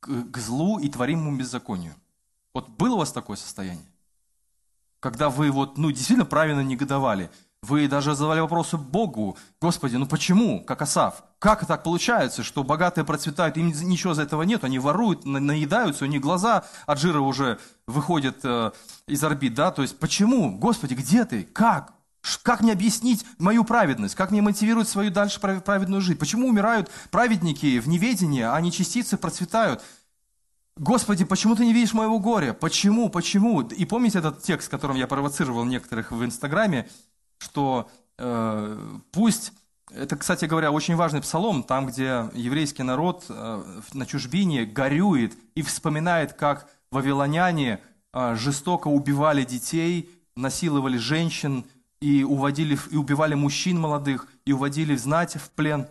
[0.00, 1.94] к, к злу и творимому беззаконию.
[2.52, 3.86] Вот было у вас такое состояние?
[5.00, 7.30] Когда вы вот, ну, действительно правильно негодовали–
[7.66, 9.36] вы даже задавали вопросы Богу.
[9.60, 11.24] Господи, ну почему, как Асав?
[11.38, 16.08] Как так получается, что богатые процветают, им ничего за этого нет, они воруют, наедаются, у
[16.08, 18.70] них глаза от жира уже выходят э,
[19.06, 19.70] из орбит, да?
[19.70, 20.56] То есть почему?
[20.56, 21.42] Господи, где ты?
[21.42, 21.92] Как?
[22.42, 24.14] Как мне объяснить мою праведность?
[24.14, 26.18] Как мне мотивировать свою дальше праведную жизнь?
[26.18, 29.82] Почему умирают праведники в неведении, а нечестицы процветают?
[30.76, 32.52] Господи, почему ты не видишь моего горя?
[32.52, 33.08] Почему?
[33.08, 33.62] Почему?
[33.62, 36.88] И помните этот текст, которым я провоцировал некоторых в Инстаграме?
[37.56, 37.88] Что
[38.18, 38.78] э,
[39.12, 39.54] пусть,
[39.90, 45.62] это, кстати говоря, очень важный псалом, там, где еврейский народ э, на чужбине горюет и
[45.62, 47.80] вспоминает, как вавилоняне
[48.12, 51.64] э, жестоко убивали детей, насиловали женщин
[52.02, 55.86] и, уводили, и убивали мужчин молодых, и уводили в знать в плен.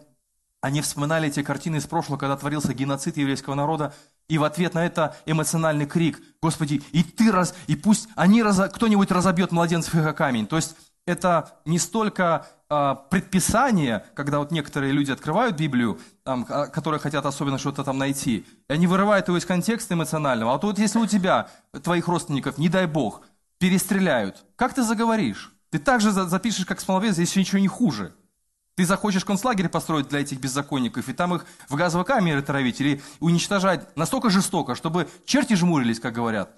[0.62, 3.92] Они вспоминали эти картины из прошлого, когда творился геноцид еврейского народа,
[4.28, 8.62] и в ответ на это эмоциональный крик, Господи, и ты раз, и пусть они раз,
[8.72, 10.46] кто-нибудь разобьет младенцев их о камень.
[10.46, 10.76] То есть
[11.06, 17.26] это не столько э, предписание, когда вот некоторые люди открывают Библию, там, а, которые хотят
[17.26, 20.52] особенно что-то там найти, и они вырывают его из контекста эмоционального.
[20.52, 21.50] А вот, вот если у тебя,
[21.84, 23.22] твоих родственников, не дай бог,
[23.60, 25.54] перестреляют, как ты заговоришь?
[25.70, 28.14] Ты также запишешь, как смоловец, если ничего не хуже.
[28.76, 33.02] Ты захочешь концлагерь построить для этих беззаконников, и там их в газовой камере травить, или
[33.20, 36.50] уничтожать настолько жестоко, чтобы черти жмурились, как говорят.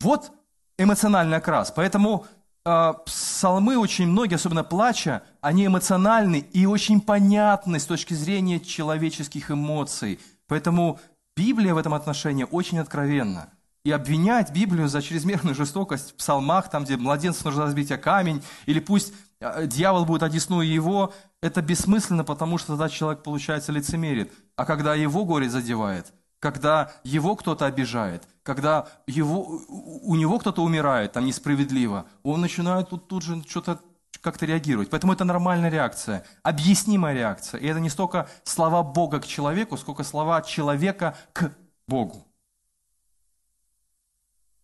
[0.00, 0.32] Вот
[0.76, 1.70] эмоциональный окрас.
[1.70, 8.60] Поэтому а, псалмы очень многие, особенно плача, они эмоциональны и очень понятны с точки зрения
[8.60, 10.20] человеческих эмоций.
[10.46, 11.00] Поэтому
[11.36, 13.50] Библия в этом отношении очень откровенна.
[13.82, 18.42] И обвинять Библию за чрезмерную жестокость в псалмах, там, где младенцев нужно разбить о камень,
[18.66, 24.30] или пусть а, дьявол будет одесную его, это бессмысленно, потому что тогда человек, получается, лицемерит.
[24.56, 31.12] А когда его горе задевает– когда его кто-то обижает, когда его, у него кто-то умирает,
[31.12, 33.80] там несправедливо, он начинает тут, тут же что-то
[34.22, 34.90] как-то реагировать.
[34.90, 37.60] Поэтому это нормальная реакция, объяснимая реакция.
[37.60, 41.54] И это не столько слова Бога к человеку, сколько слова человека к
[41.86, 42.26] Богу.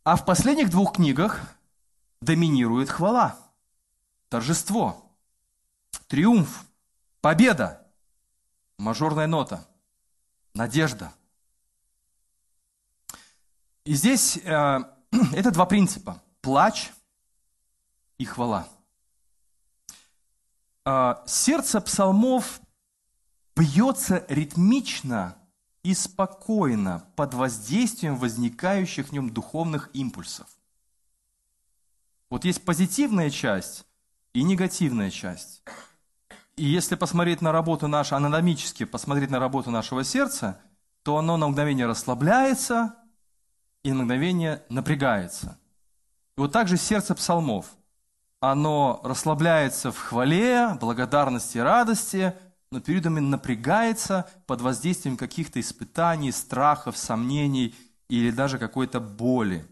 [0.03, 1.41] А в последних двух книгах
[2.23, 3.37] доминирует хвала,
[4.29, 5.13] торжество,
[6.07, 6.65] триумф,
[7.21, 7.87] победа,
[8.79, 9.67] мажорная нота,
[10.55, 11.13] надежда–
[13.87, 14.81] и здесь э,
[15.33, 16.21] это два принципа.
[16.43, 16.91] Плач
[18.19, 18.69] и хвала.
[20.85, 22.61] А, сердце псалмов
[23.55, 25.37] бьется ритмично
[25.83, 30.49] и спокойно под воздействием возникающих в нем духовных импульсов.
[32.29, 33.87] Вот есть позитивная часть
[34.33, 35.63] и негативная часть.
[36.57, 40.61] И если посмотреть на работу нашу, анатомически посмотреть на работу нашего сердца,
[41.05, 42.97] то оно на мгновение расслабляется
[43.87, 45.59] и на мгновение напрягается.
[46.37, 47.67] И вот так же сердце псалмов.
[48.41, 52.35] Оно расслабляется в хвале, благодарности радости–
[52.71, 57.75] но периодами напрягается под воздействием каких-то испытаний, страхов, сомнений
[58.09, 59.67] или даже какой-то боли.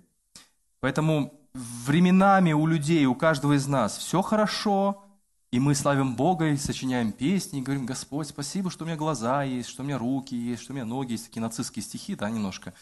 [0.80, 5.04] Поэтому временами у людей, у каждого из нас все хорошо,
[5.50, 9.44] и мы славим Бога и сочиняем песни, и говорим, Господь, спасибо, что у меня глаза
[9.44, 11.26] есть, что у меня руки есть, что у меня ноги есть.
[11.26, 12.74] Такие нацистские стихи, да, немножко.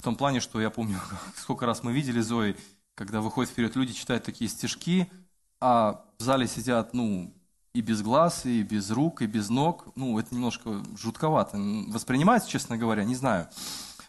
[0.00, 0.98] В том плане, что я помню,
[1.36, 2.56] сколько раз мы видели Зои,
[2.94, 5.12] когда выходят вперед люди, читают такие стишки,
[5.60, 7.34] а в зале сидят, ну,
[7.74, 9.88] и без глаз, и без рук, и без ног.
[9.96, 11.58] Ну, это немножко жутковато
[11.88, 13.48] воспринимается, честно говоря, не знаю.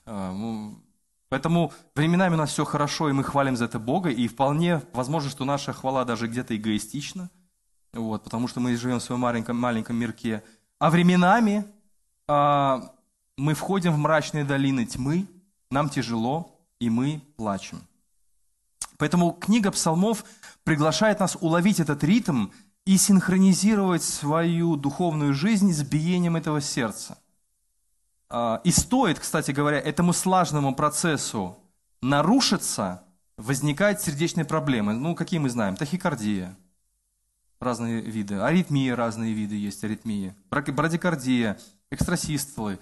[0.06, 0.82] А, ну,
[1.28, 5.30] поэтому временами у нас все хорошо, и мы хвалим за это Бога, и вполне возможно,
[5.30, 7.30] что наша хвала даже где-то эгоистична,
[7.92, 10.42] вот, потому что мы живем в своем маленьком, маленьком мирке.
[10.80, 11.66] А временами
[12.30, 12.94] а,
[13.38, 15.28] мы входим в мрачные долины тьмы,
[15.72, 17.82] нам тяжело, и мы плачем.
[18.98, 20.24] Поэтому книга псалмов
[20.64, 22.50] приглашает нас уловить этот ритм
[22.86, 27.18] и синхронизировать свою духовную жизнь с биением этого сердца.
[28.30, 31.58] А, и стоит, кстати говоря, этому слаженному процессу
[32.02, 33.04] нарушиться,
[33.38, 34.94] возникают сердечные проблемы.
[34.94, 35.76] Ну, какие мы знаем?
[35.76, 36.56] Тахикардия,
[37.60, 42.80] разные виды, аритмии, разные виды есть аритмии, брадикардия, экстрасистолы.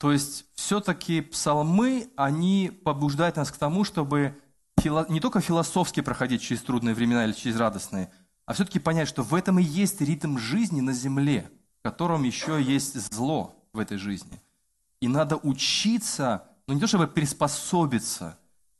[0.00, 4.34] То есть все-таки псалмы, они побуждают нас к тому, чтобы
[4.82, 8.10] не только философски проходить через трудные времена или через радостные,
[8.46, 12.62] а все-таки понять, что в этом и есть ритм жизни на земле, в котором еще
[12.62, 14.40] есть зло в этой жизни.
[15.00, 18.38] И надо учиться, ну не то чтобы приспособиться,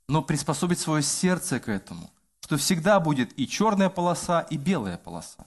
[0.08, 5.44] но приспособить свое сердце к этому, что всегда будет и черная полоса, и белая полоса.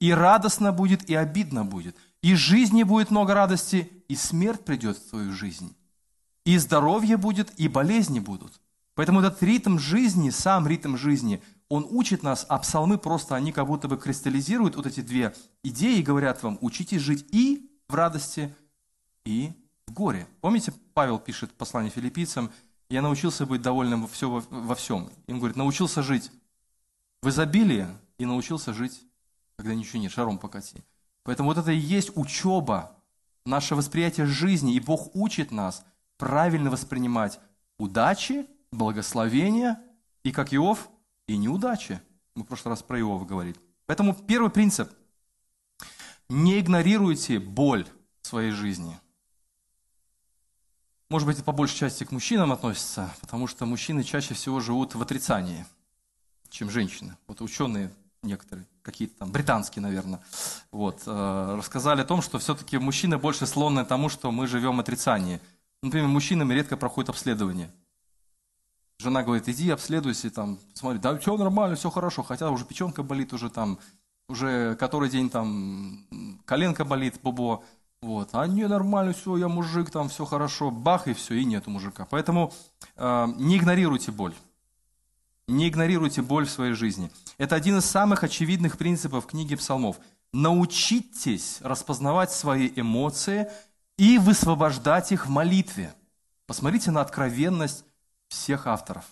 [0.00, 1.96] И радостно будет, и обидно будет.
[2.22, 5.74] И жизни будет много радости, и смерть придет в твою жизнь.
[6.44, 8.60] И здоровье будет, и болезни будут.
[8.94, 13.66] Поэтому этот ритм жизни, сам ритм жизни, он учит нас, а псалмы просто, они как
[13.66, 18.54] будто бы кристаллизируют вот эти две идеи и говорят вам, учитесь жить и в радости,
[19.24, 19.52] и
[19.86, 20.26] в горе.
[20.40, 22.50] Помните, Павел пишет в послании филиппийцам,
[22.90, 25.08] я научился быть довольным все, во, во всем.
[25.26, 26.30] Он говорит, научился жить
[27.22, 27.86] в изобилии
[28.18, 29.00] и научился жить,
[29.56, 30.82] когда ничего нет, шаром покати.
[31.24, 32.96] Поэтому вот это и есть учеба,
[33.44, 35.84] наше восприятие жизни, и Бог учит нас
[36.16, 37.40] правильно воспринимать
[37.78, 39.80] удачи, благословения,
[40.22, 40.88] и как Иов,
[41.26, 42.00] и неудачи.
[42.34, 43.56] Мы в прошлый раз про Иова говорили.
[43.86, 44.90] Поэтому первый принцип.
[46.28, 47.86] Не игнорируйте боль
[48.22, 48.98] в своей жизни.
[51.10, 54.94] Может быть, это по большей части к мужчинам относится, потому что мужчины чаще всего живут
[54.94, 55.66] в отрицании,
[56.48, 57.18] чем женщины.
[57.26, 60.20] Вот ученые некоторые, какие-то там британские, наверное,
[60.70, 64.76] вот, э, рассказали о том, что все-таки мужчины больше склонны к тому, что мы живем
[64.76, 65.40] в отрицании.
[65.82, 67.70] Например, мужчинами редко проходит обследование–
[69.02, 73.32] Жена говорит, иди обследуйся, там, смотри, да все нормально, все хорошо, хотя уже печенка болит,
[73.32, 73.80] уже там,
[74.28, 76.06] уже который день там
[76.44, 77.64] коленка болит, бобо,
[78.00, 81.70] вот, а не нормально, все, я мужик, там все хорошо, бах, и все, и нету
[81.70, 82.06] мужика.
[82.10, 82.52] Поэтому
[82.96, 84.34] э, не игнорируйте боль.
[85.52, 87.10] Не игнорируйте боль в своей жизни.
[87.36, 89.98] Это один из самых очевидных принципов книги псалмов.
[90.32, 93.50] Научитесь распознавать свои эмоции
[93.98, 95.94] и высвобождать их в молитве.
[96.46, 97.84] Посмотрите на откровенность
[98.28, 99.04] всех авторов.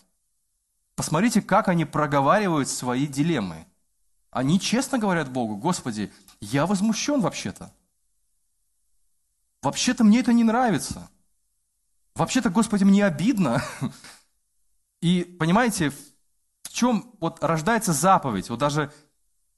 [0.95, 3.67] Посмотрите, как они проговаривают свои дилеммы.
[4.31, 7.71] Они честно говорят Богу, Господи, я возмущен вообще-то.
[9.61, 11.11] Вообще-то мне это не нравится.
[12.15, 13.63] Вообще-то, Господи, мне обидно.
[15.03, 15.93] И понимаете,
[16.71, 18.49] в чем вот рождается заповедь?
[18.49, 18.93] Вот даже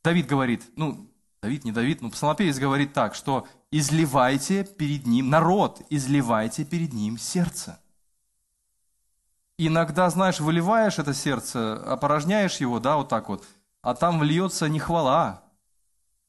[0.02, 1.08] Давид говорит, ну,
[1.42, 7.18] Давид, не Давид, но псалмопевец говорит так, что изливайте перед ним, народ, изливайте перед ним
[7.18, 7.78] сердце
[9.66, 13.44] иногда, знаешь, выливаешь это сердце, опорожняешь его, да, вот так вот,
[13.80, 15.42] а там вольется не хвала,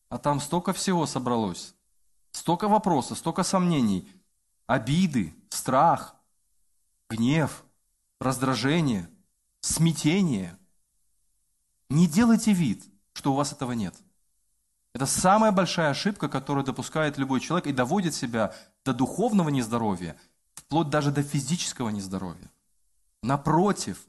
[0.10, 1.76] а там столько всего собралось,
[2.32, 4.10] столько вопросов, столько сомнений,
[4.67, 6.15] обиды, страх,
[7.10, 7.63] гнев,
[8.19, 9.10] раздражение,
[9.62, 10.58] смятение.
[11.89, 13.96] Не делайте вид, что у вас этого нет.
[14.93, 18.54] Это самая большая ошибка, которую допускает любой человек и доводит себя
[18.86, 20.15] до духовного нездоровья,
[20.54, 22.52] вплоть даже до физического нездоровья.
[23.22, 24.06] Напротив,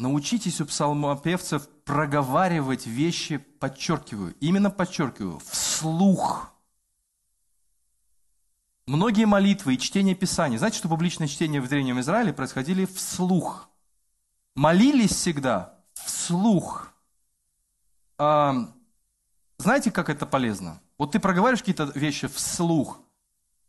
[0.00, 6.54] Научитесь у псалмопевцев проговаривать вещи, подчеркиваю, именно подчеркиваю, вслух.
[8.86, 13.68] Многие молитвы и чтение Писания, знаете, что публичное чтение в Древнем Израиле происходили вслух.
[14.56, 15.78] Молились всегда
[16.30, 16.92] вслух.
[18.16, 18.72] А,
[19.58, 20.80] знаете, как это полезно?
[20.96, 23.00] Вот ты проговариваешь какие-то вещи вслух,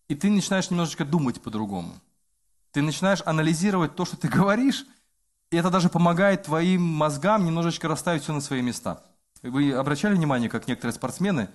[0.09, 1.93] и ты начинаешь немножечко думать по-другому.
[2.71, 4.85] Ты начинаешь анализировать то, что ты говоришь,
[5.49, 9.03] и это даже помогает твоим мозгам немножечко расставить все на свои места.
[9.41, 11.49] Вы обращали внимание, как некоторые спортсмены,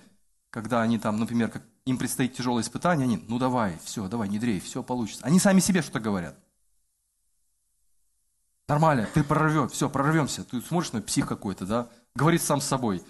[0.49, 4.39] когда они там, например, как им предстоит тяжелое испытание, они, ну давай, все, давай, не
[4.39, 5.25] дрей, все получится.
[5.25, 6.35] Они сами себе что-то говорят.
[8.67, 10.43] Нормально, ты прорвешь, все, прорвемся.
[10.43, 13.03] Ты смотришь на псих какой-то, да, говорит сам с собой.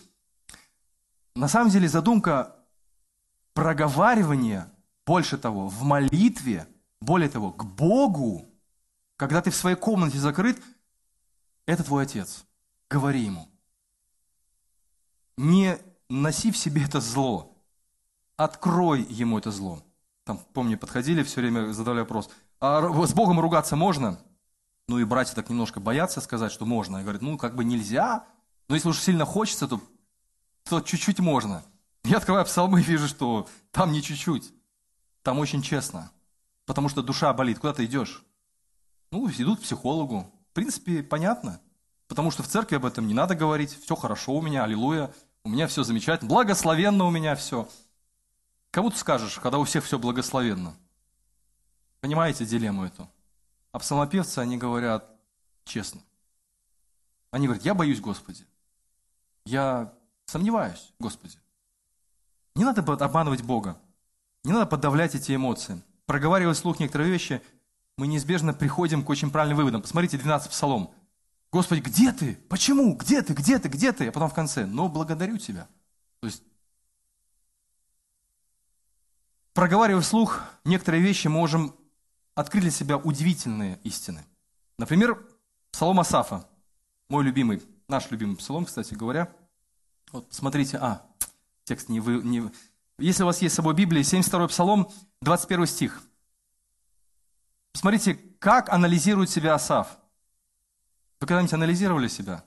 [1.35, 2.55] На самом деле задумка
[3.53, 4.71] проговаривания,
[5.05, 6.67] больше того, в молитве,
[7.01, 8.45] более того, к Богу,
[9.15, 10.61] когда ты в своей комнате закрыт,
[11.65, 12.45] это твой отец.
[12.89, 13.49] Говори ему.
[15.37, 17.57] Не носи в себе это зло.
[18.35, 19.83] Открой ему это зло.
[20.23, 24.19] Там, помню, подходили, все время задавали вопрос, а с Богом ругаться можно?
[24.87, 26.97] Ну и братья так немножко боятся сказать, что можно.
[26.97, 28.25] И говорят, ну как бы нельзя,
[28.69, 29.81] но если уж сильно хочется, то,
[30.63, 31.63] то чуть-чуть можно.
[32.03, 34.53] Я открываю псалмы и вижу, что там не чуть-чуть.
[35.23, 36.11] Там очень честно.
[36.65, 37.59] Потому что душа болит.
[37.59, 38.23] Куда ты идешь?
[39.11, 40.31] Ну, идут к психологу.
[40.51, 41.59] В принципе, понятно.
[42.07, 43.77] Потому что в церкви об этом не надо говорить.
[43.83, 45.13] Все хорошо у меня, аллилуйя.
[45.43, 46.29] У меня все замечательно.
[46.29, 47.67] Благословенно у меня все.
[48.71, 50.75] Кому ты скажешь, когда у всех все благословенно?
[51.99, 53.09] Понимаете дилемму эту?
[53.71, 55.09] А псалмопевцы, они говорят
[55.65, 56.01] честно.
[57.31, 58.45] Они говорят, я боюсь Господи.
[59.45, 59.93] Я
[60.25, 61.37] сомневаюсь, Господи.
[62.55, 63.79] Не надо обманывать Бога.
[64.43, 65.81] Не надо подавлять эти эмоции.
[66.05, 67.41] Проговаривая вслух некоторые вещи,
[67.97, 69.81] мы неизбежно приходим к очень правильным выводам.
[69.81, 70.93] Посмотрите, 12 псалом.
[71.51, 72.35] Господи, где ты?
[72.49, 72.95] Почему?
[72.95, 73.33] Где ты?
[73.33, 73.69] Где ты?
[73.69, 74.07] Где ты?
[74.07, 75.67] А потом в конце, но благодарю тебя.
[76.19, 76.43] То есть,
[79.53, 81.75] проговаривая вслух некоторые вещи, можем
[82.37, 84.23] открыть для себя удивительные истины.
[84.77, 85.19] Например,
[85.71, 86.47] псалом Асафа,
[87.09, 89.33] мой любимый, наш любимый псалом, кстати говоря.
[90.11, 91.01] Вот, смотрите, а,
[91.63, 92.21] текст не вы...
[92.21, 92.51] Не...
[92.99, 94.87] Если у вас есть с собой Библия, 72 псалом,
[95.23, 96.03] 21 стих.
[97.73, 99.97] Смотрите, как анализирует себя Асаф.
[101.19, 102.45] Вы когда-нибудь анализировали себя?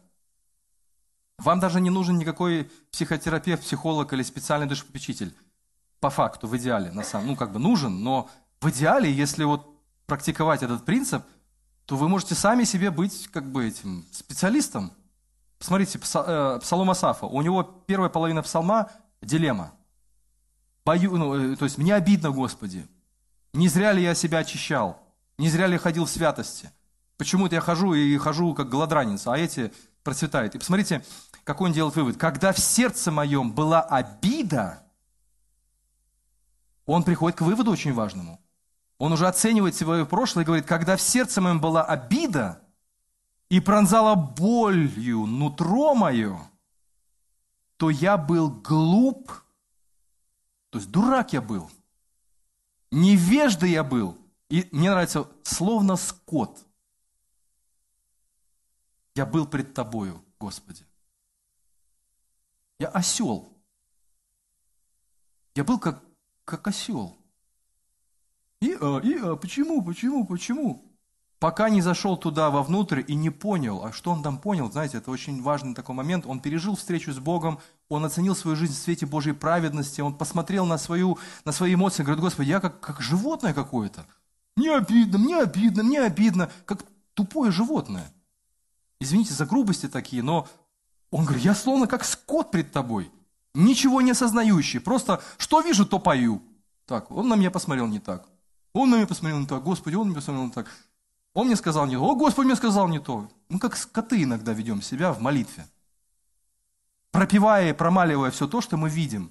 [1.39, 5.35] Вам даже не нужен никакой психотерапевт, психолог или специальный душепопечитель.
[5.99, 9.70] По факту, в идеале, на самом, ну как бы нужен, но в идеале, если вот
[10.11, 11.23] практиковать этот принцип,
[11.87, 14.93] то вы можете сами себе быть как бы этим специалистом.
[15.59, 17.27] Посмотрите, э, Псалом Асафа.
[17.27, 18.91] У него первая половина псалма–
[19.23, 19.73] дилемма.
[20.85, 22.89] Бою, ну, э, то есть, мне обидно, Господи.
[23.53, 25.01] Не зря ли я себя очищал?
[25.39, 26.71] Не зря ли ходил в святости?
[27.17, 30.57] Почему-то я хожу и хожу как голодранец, а эти процветают.
[30.57, 31.05] И посмотрите,
[31.45, 32.17] какой он делает вывод.
[32.17, 34.83] Когда в сердце моем была обида,
[36.87, 38.41] он приходит к выводу очень важному.
[39.01, 42.63] Он уже оценивает свое прошлое и говорит, когда в сердце моем была обида
[43.49, 46.39] и пронзала болью нутро мое,
[47.77, 49.33] то я был глуп,
[50.69, 51.69] то есть дурак я был,
[52.93, 54.17] невежда я был,
[54.49, 56.65] и мне нравится, словно скот–
[59.15, 60.87] я был пред Тобою, Господи.
[62.79, 63.53] Я осел.
[65.55, 66.03] Я был как,
[66.45, 67.20] как осел.
[68.61, 70.85] И, а, и, а, почему, почему, почему?
[71.39, 75.11] Пока не зашел туда вовнутрь и не понял, а что он там понял, знаете, это
[75.11, 76.27] очень важный такой момент.
[76.27, 80.67] Он пережил встречу с Богом, он оценил свою жизнь в свете Божьей праведности, он посмотрел
[80.67, 84.07] на, свою, на свои эмоции, говорит, Господи, я как, как животное какое-то.
[84.55, 88.13] Мне обидно, мне обидно, мне обидно, как тупое животное.
[89.01, 90.47] Извините за грубости такие, но
[91.11, 93.11] он говорит, я словно как скот пред тобой,
[93.55, 96.43] ничего не осознающий, просто что вижу, то пою.
[96.85, 98.29] Так, он на меня посмотрел не так.
[98.73, 100.67] Он на меня посмотрел не так, Господи, он на меня посмотрел не так.
[101.33, 103.29] Он мне сказал не то, о, Господи, мне сказал не то.
[103.49, 105.67] Мы как скоты иногда ведем себя в молитве.
[107.11, 109.31] Пропивая и промаливая все то, что мы видим.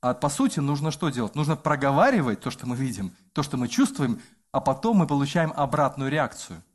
[0.00, 1.34] А по сути нужно что делать?
[1.34, 4.20] Нужно проговаривать то, что мы видим, то, что мы чувствуем,
[4.52, 6.62] а потом мы получаем обратную реакцию–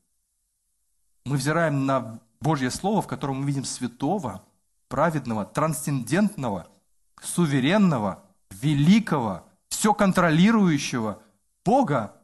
[1.30, 4.43] мы взираем на Божье Слово, в котором мы видим святого,
[4.88, 6.68] праведного, трансцендентного,
[7.22, 11.22] суверенного, великого, все контролирующего
[11.70, 12.20] Бога.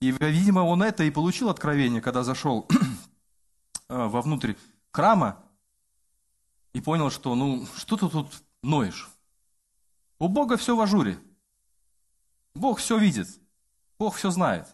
[0.00, 2.68] И, видимо, он это и получил откровение, когда зашел
[3.88, 4.52] э, вовнутрь
[4.90, 5.42] храма
[6.74, 8.26] и понял, что ну что ты тут
[8.62, 9.08] ноешь?
[10.18, 11.18] У Бога все в ажуре.
[12.54, 13.28] Бог все видит.
[13.98, 14.66] Бог все знает.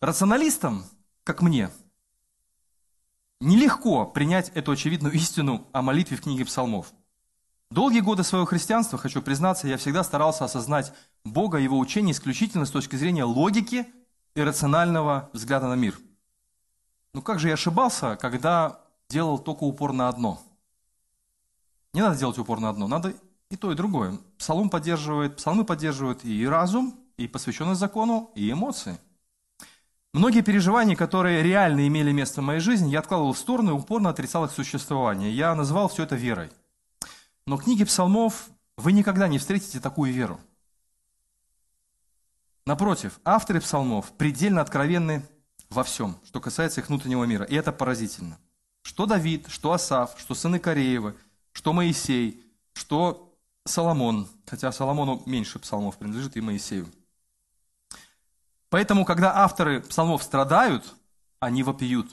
[0.00, 0.86] Рационалистам,
[1.22, 1.70] как мне,
[3.40, 6.94] нелегко принять эту очевидную истину о молитве в книге псалмов.
[7.72, 10.92] Долгие годы своего христианства, хочу признаться, я всегда старался осознать
[11.24, 13.86] Бога Его учение исключительно с точки зрения логики
[14.34, 15.98] и рационального взгляда на мир.
[17.14, 20.38] Ну как же я ошибался, когда делал только упор на одно?
[21.94, 23.14] Не надо делать упор на одно, надо
[23.48, 24.18] и то, и другое.
[24.36, 28.98] Псалом поддерживает, псалмы поддерживают и разум, и посвященность закону, и эмоции.
[30.12, 34.10] Многие переживания, которые реально имели место в моей жизни, я откладывал в сторону и упорно
[34.10, 35.34] отрицал их существование.
[35.34, 36.50] Я называл все это верой.
[37.46, 40.40] Но в книге псалмов вы никогда не встретите такую веру.
[42.64, 45.26] Напротив, авторы псалмов предельно откровенны
[45.68, 47.44] во всем, что касается их внутреннего мира.
[47.44, 48.38] И это поразительно.
[48.82, 51.14] Что Давид, что Асав, что сыны Кореева,
[51.52, 56.88] что Моисей, что Соломон, хотя Соломону меньше псалмов принадлежит и Моисею.
[58.68, 60.94] Поэтому, когда авторы псалмов страдают,
[61.40, 62.10] они вопиют.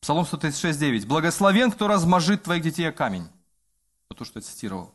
[0.00, 1.06] Псалом 136.9.
[1.06, 3.28] «Благословен, кто размажит твоих детей о камень».
[4.14, 4.94] То, что я цитировал.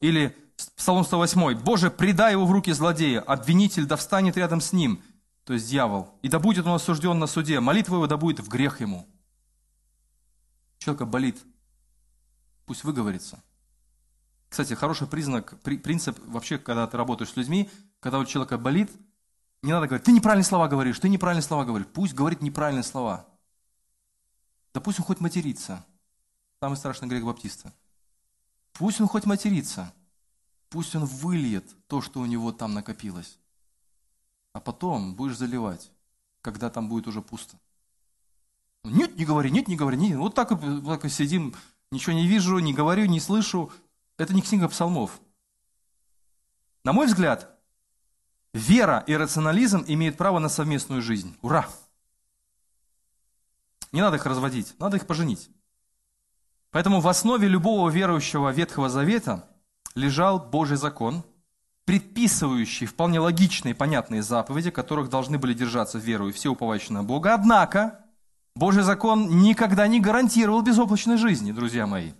[0.00, 0.36] Или
[0.76, 1.58] Псалом 108.
[1.62, 5.02] «Боже, предай его в руки злодея, обвинитель да встанет рядом с ним».
[5.44, 6.18] То есть дьявол.
[6.22, 9.06] «И да будет он осужден на суде, молитва его да будет в грех ему».
[10.78, 11.42] Человека болит.
[12.66, 13.42] Пусть выговорится.
[14.48, 17.70] Кстати, хороший признак, принцип вообще, когда ты работаешь с людьми,
[18.00, 18.90] когда у человека болит,
[19.62, 21.86] не надо говорить, ты неправильные слова говоришь, ты неправильные слова говоришь.
[21.92, 23.26] Пусть говорит неправильные слова.
[24.72, 25.84] Да пусть он хоть матерится.
[26.60, 27.72] Самый страшный грех баптиста.
[28.72, 29.92] Пусть он хоть матерится.
[30.68, 33.38] Пусть он выльет то, что у него там накопилось.
[34.52, 35.90] А потом будешь заливать,
[36.42, 37.58] когда там будет уже пусто.
[38.84, 39.96] Нет, не говори, нет, не говори.
[39.96, 40.16] Нет.
[40.16, 41.54] Вот так, так сидим,
[41.90, 43.70] ничего не вижу, не говорю, не слышу.
[44.16, 45.20] Это не книга псалмов.
[46.84, 47.58] На мой взгляд,
[48.52, 51.36] вера и рационализм имеют право на совместную жизнь.
[51.42, 51.68] Ура!
[53.92, 55.50] Не надо их разводить, надо их поженить.
[56.70, 59.48] Поэтому в основе любого верующего Ветхого Завета
[59.94, 61.24] лежал Божий закон,
[61.84, 67.34] предписывающий вполне логичные и понятные заповеди, которых должны были держаться верою все уповающие на Бога.
[67.34, 68.04] Однако,
[68.54, 72.12] Божий закон никогда не гарантировал безоблачной жизни, друзья мои.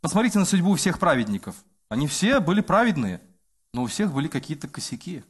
[0.00, 1.56] Посмотрите на судьбу всех праведников.
[1.88, 3.20] Они все были праведные,
[3.74, 5.24] но у всех были какие-то косяки.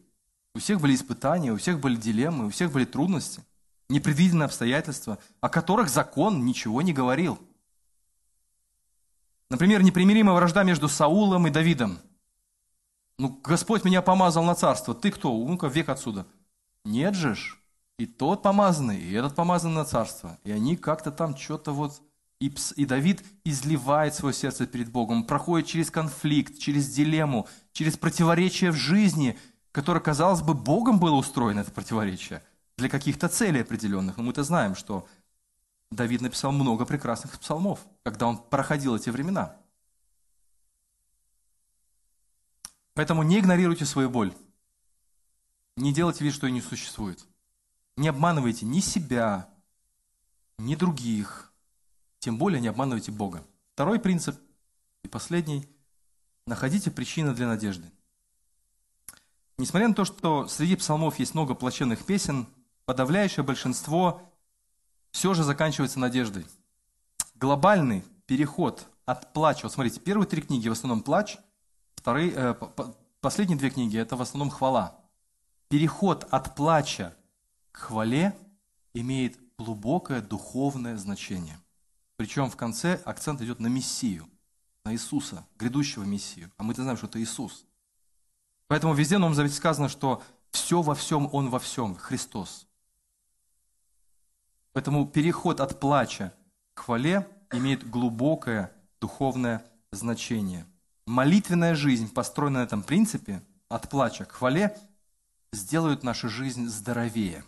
[0.55, 3.43] У всех были испытания, у всех были дилеммы, у всех были трудности,
[3.89, 7.39] непредвиденные обстоятельства, о которых закон ничего не говорил.
[9.51, 11.99] Например, непримиримая вражда между Саулом и Давидом.
[13.19, 14.95] Ну, Господь меня помазал на царство.
[14.95, 15.37] Ты кто?
[15.37, 16.27] Ну-ка, век отсюда.
[16.85, 17.59] Нет же ж.
[17.99, 20.39] И тот помазанный, и этот помазанный на царство.
[20.45, 22.01] И они как-то там что-то вот
[22.41, 28.71] и, и Давид изливает свое сердце перед Богом, проходит через конфликт, через дилемму, через противоречие
[28.71, 29.39] в жизни,
[29.73, 32.43] которое, казалось бы, Богом было устроено, это противоречие,
[32.79, 34.17] для каких-то целей определенных.
[34.17, 35.07] Но мы-то знаем, что
[35.91, 39.57] Давид написал много прекрасных псалмов, когда он проходил эти времена.
[42.95, 44.35] Поэтому не игнорируйте свою боль.
[45.77, 47.27] Не делайте вид, что ее не существует.
[47.97, 49.49] Не обманывайте ни себя,
[50.59, 51.47] ни других–
[52.21, 53.43] тем более не обманывайте Бога.
[53.73, 54.39] Второй принцип
[55.03, 55.67] и последний–
[56.47, 57.91] находите причины для надежды.
[59.57, 62.47] Несмотря на то, что среди псалмов есть много плачевных песен,
[62.85, 64.30] подавляющее большинство
[65.11, 66.47] все же заканчивается надеждой.
[67.35, 71.39] Глобальный переход от плача, вот смотрите, первые три книги в основном плач,
[71.97, 72.55] вторые, э,
[73.21, 75.01] последние две книги– это в основном хвала.
[75.69, 77.17] Переход от плача
[77.73, 78.37] к хвале
[78.95, 81.59] имеет глубокое духовное значение–
[82.21, 84.29] причем в конце акцент идет на Мессию,
[84.85, 86.53] на Иисуса, грядущего Мессию.
[86.59, 87.65] А мы-то знаем, что это Иисус.
[88.67, 92.67] Поэтому везде в Новом Завете сказано, что все во всем, Он во всем, Христос.
[94.73, 96.33] Поэтому переход от плача
[96.75, 100.67] к хвале имеет глубокое духовное значение.
[101.07, 104.77] Молитвенная жизнь, построенная на этом принципе, от плача к хвале,
[105.53, 107.45] сделают нашу жизнь здоровее,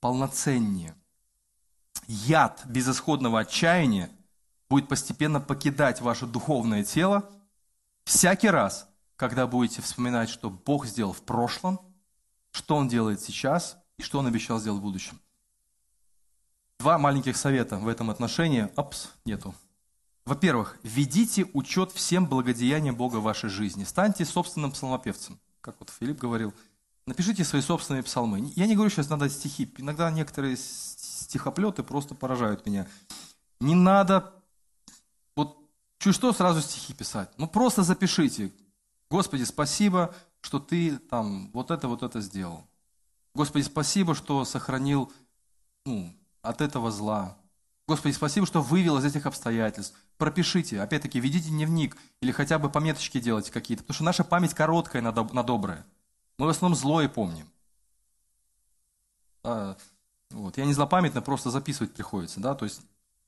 [0.00, 0.94] полноценнее,
[2.06, 4.10] яд безысходного отчаяния
[4.68, 7.30] будет постепенно покидать ваше духовное тело
[8.04, 11.80] всякий раз, когда будете вспоминать, что Бог сделал в прошлом,
[12.52, 15.20] что Он делает сейчас и что Он обещал сделать в будущем.
[16.82, 18.68] Два маленьких совета в этом отношении.
[18.74, 19.54] Опс, нету.
[20.24, 23.84] Во-первых, ведите учет всем благодеяниям Бога в вашей жизни.
[23.84, 25.38] Станьте собственным псалмопевцем.
[25.60, 26.52] Как вот Филипп говорил,
[27.06, 28.52] напишите свои собственные псалмы.
[28.56, 29.72] Я не говорю сейчас надо стихи.
[29.78, 32.88] Иногда некоторые стихоплеты просто поражают меня.
[33.60, 34.34] Не надо
[35.36, 35.56] вот
[36.00, 37.30] чуть что сразу стихи писать.
[37.36, 38.50] Ну просто запишите.
[39.08, 42.66] Господи, спасибо, что ты там вот это, вот это сделал.
[43.36, 45.12] Господи, спасибо, что сохранил
[45.84, 46.12] ну,
[46.42, 47.36] от этого зла.
[47.88, 49.96] Господи, спасибо, что вывел из этих обстоятельств.
[50.16, 55.02] Пропишите, опять-таки, ведите дневник или хотя бы пометочки делайте какие-то, потому что наша память короткая
[55.02, 55.84] на, на доброе.
[56.38, 57.48] Мы в основном злое помним.
[59.42, 59.76] А,
[60.30, 60.58] вот.
[60.58, 62.40] Я не злопамятно, просто записывать приходится.
[62.40, 62.54] Да?
[62.54, 62.80] То есть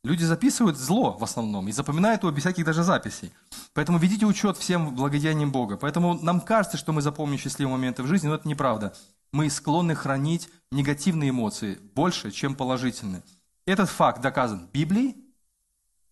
[0.04, 3.32] люди записывают зло в основном и запоминают его без всяких даже записей.
[3.72, 5.76] Поэтому ведите учет всем благодеяниям Бога.
[5.76, 8.94] Поэтому нам кажется, что мы запомним счастливые моменты в жизни, но это неправда.
[9.34, 13.24] Мы склонны хранить негативные эмоции больше, чем положительные.
[13.66, 15.16] Этот факт доказан Библией.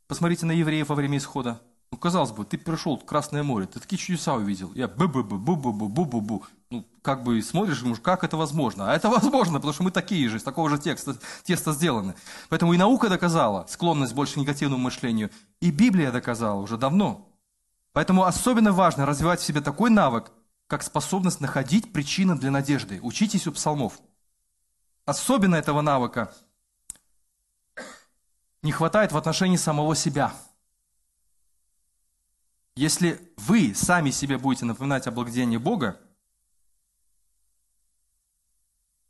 [0.09, 1.63] Посмотрите на евреев во время исхода.
[1.93, 4.73] Ну, казалось бы, ты пришел в Красное море, ты такие чудеса увидел.
[4.75, 6.43] Я бу-бу-бу-бу-бу-бу-бу-бу.
[6.71, 8.91] Ну, как бы смотришь, думаешь, как это возможно?
[8.91, 11.15] А это возможно, потому что мы такие же, из такого же текста,
[11.45, 12.17] теста сделаны.
[12.49, 17.29] Поэтому и наука доказала склонность больше к негативному мышлению, и Библия доказала уже давно.
[17.93, 20.33] Поэтому особенно важно развивать в себе такой навык,
[20.73, 22.99] как способность находить причины для надежды.
[23.03, 24.01] Учитесь у псалмов.
[25.05, 26.35] Особенно этого навыка
[28.63, 30.33] не хватает в отношении самого себя.
[32.75, 36.01] Если вы сами себе будете напоминать о благодении Бога,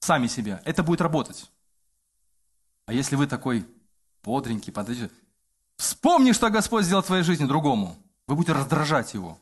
[0.00, 1.48] сами себе, это будет работать.
[2.86, 3.68] А если вы такой
[4.24, 5.10] бодренький, подожди,
[5.76, 7.96] вспомни, что Господь сделал в твоей жизни другому,
[8.26, 9.38] вы будете раздражать его.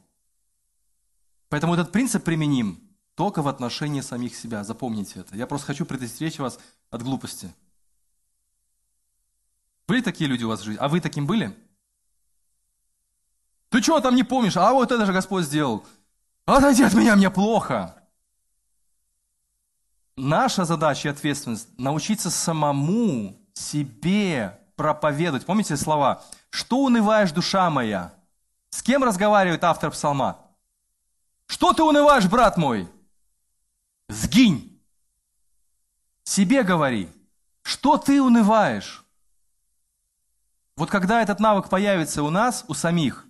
[1.51, 2.81] Поэтому этот принцип применим
[3.15, 4.65] только в отношении самих себя.
[4.65, 5.37] Запомните это.
[5.37, 6.59] Я просто хочу предостеречь вас
[6.91, 7.53] от глупости.
[9.87, 10.81] Были такие люди у вас в жизни?
[10.81, 11.55] А вы таким были?
[13.69, 14.57] Ты чего там не помнишь?
[14.57, 15.85] А вот это же Господь сделал.
[16.47, 17.97] Отойди от меня, мне плохо.
[20.17, 25.47] Наша задача и ответственность– научиться самому себе проповедовать.
[25.47, 26.23] Помните слова?
[26.51, 28.13] «Что унываешь, душа моя?»
[28.71, 30.50] С кем разговаривает автор псалма?
[31.51, 32.89] Что ты унываешь, брат мой?
[34.09, 34.81] Сгинь.
[36.23, 37.09] Себе говори.
[37.63, 39.05] Что ты унываешь?
[40.77, 43.27] Вот когда этот навык появится у нас, у самих,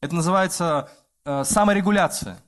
[0.00, 0.90] это называется
[1.24, 2.42] э, саморегуляция.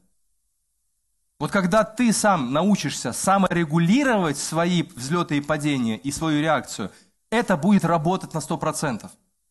[1.38, 6.90] Вот когда ты сам научишься саморегулировать свои взлеты и падения и свою реакцию,
[7.30, 9.08] это будет работать на 100%.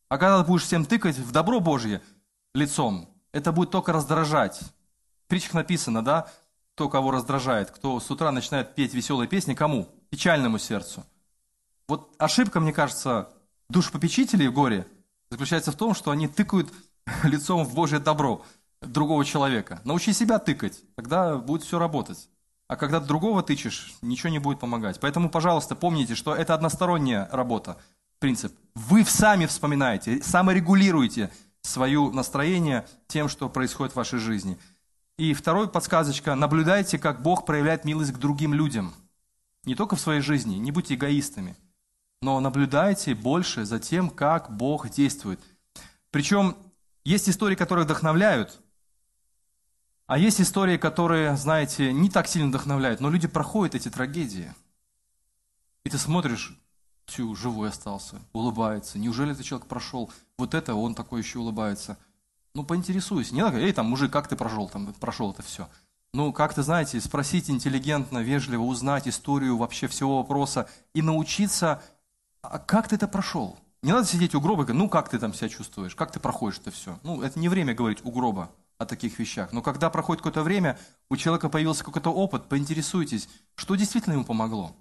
[0.10, 2.02] А когда ты будешь всем тыкать в добро Божье
[2.54, 4.60] лицом, это будет только раздражать.
[5.34, 6.28] Притчах написано, да,
[6.76, 9.90] кто кого раздражает, кто с утра начинает петь веселые песни, кому?
[10.12, 11.04] Печальному сердцу.
[11.88, 13.30] Вот ошибка, мне кажется,
[13.68, 14.86] душепопечителей в горе
[15.32, 16.72] заключается в том, что они тыкают
[17.24, 18.46] лицом в Божье добро
[18.80, 19.82] другого человека.
[19.86, 22.30] Научи себя тыкать, тогда будет все работать.
[22.68, 25.00] А когда другого тычешь, ничего не будет помогать.
[25.00, 27.78] Поэтому, пожалуйста, помните, что это односторонняя работа,
[28.20, 28.54] принцип.
[28.76, 31.32] Вы сами вспоминаете, саморегулируете
[31.64, 34.60] свое настроение тем, что происходит в вашей жизни.
[35.18, 36.34] И второй подсказочка.
[36.34, 38.94] Наблюдайте, как Бог проявляет милость к другим людям.
[39.64, 41.56] Не только в своей жизни, не будьте эгоистами.
[42.22, 45.40] Но наблюдайте больше за тем, как Бог действует.
[46.10, 46.58] Причем
[47.04, 48.60] есть истории, которые вдохновляют,
[50.06, 54.54] а есть истории, которые, знаете, не так сильно вдохновляют, но люди проходят эти трагедии.
[55.84, 56.58] И ты смотришь,
[57.06, 59.00] тю, живой остался, улыбается.
[59.00, 61.98] Неужели этот человек прошел вот это, он такой еще улыбается?
[62.56, 63.34] Ну, поинтересуйся.
[63.34, 65.68] Не надо, эй, там, мужик, как ты прошел, там, прошел это все?
[66.14, 71.82] Ну, как-то, знаете, спросить интеллигентно, вежливо, узнать историю вообще всего вопроса и научиться,
[72.44, 73.58] а как ты это прошел?
[73.82, 76.20] Не надо сидеть у гроба и говорить, ну, как ты там себя чувствуешь, как ты
[76.20, 77.00] проходишь это все?
[77.04, 79.52] Ну, это не время говорить у гроба о таких вещах.
[79.52, 80.78] Но когда проходит какое-то время,
[81.10, 84.76] у человека появился какой-то опыт, поинтересуйтесь, что действительно ему помогло.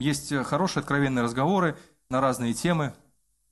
[0.00, 1.78] Есть э, хорошие откровенные разговоры
[2.10, 2.92] на разные темы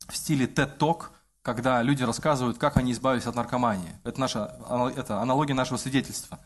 [0.08, 1.10] в стиле TED Talk,
[1.42, 3.92] когда люди рассказывают, как они избавились от наркомании.
[4.04, 4.56] Это, наша,
[4.96, 6.38] это аналогия нашего свидетельства.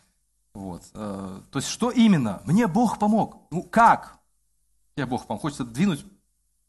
[0.55, 0.83] Вот.
[0.95, 2.41] Э, то есть, что именно?
[2.47, 3.43] Мне Бог помог.
[3.51, 4.19] Ну, как?
[4.97, 5.43] Я Бог помог.
[5.43, 6.05] Хочется двинуть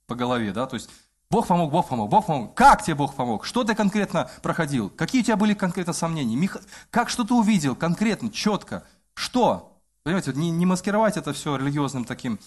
[0.08, 0.66] по голове, да?
[0.66, 0.90] То есть,
[1.30, 2.54] Бог помог, Бог помог, Бог помог.
[2.54, 3.46] Как тебе Бог помог?
[3.46, 4.90] Что ты конкретно проходил?
[4.90, 6.36] Какие у тебя были конкретно сомнения?
[6.36, 6.58] Мих...
[6.90, 8.84] Как что ты увидел конкретно, четко?
[9.14, 9.80] Что?
[10.04, 12.40] Понимаете, не, не маскировать это все религиозным таким,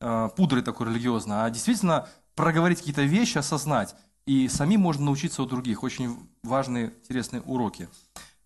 [0.00, 3.94] э, пудрой такой религиозной, а действительно проговорить какие-то вещи, осознать.
[4.30, 5.82] И самим можно научиться у других.
[5.82, 7.88] Очень важные, интересные уроки.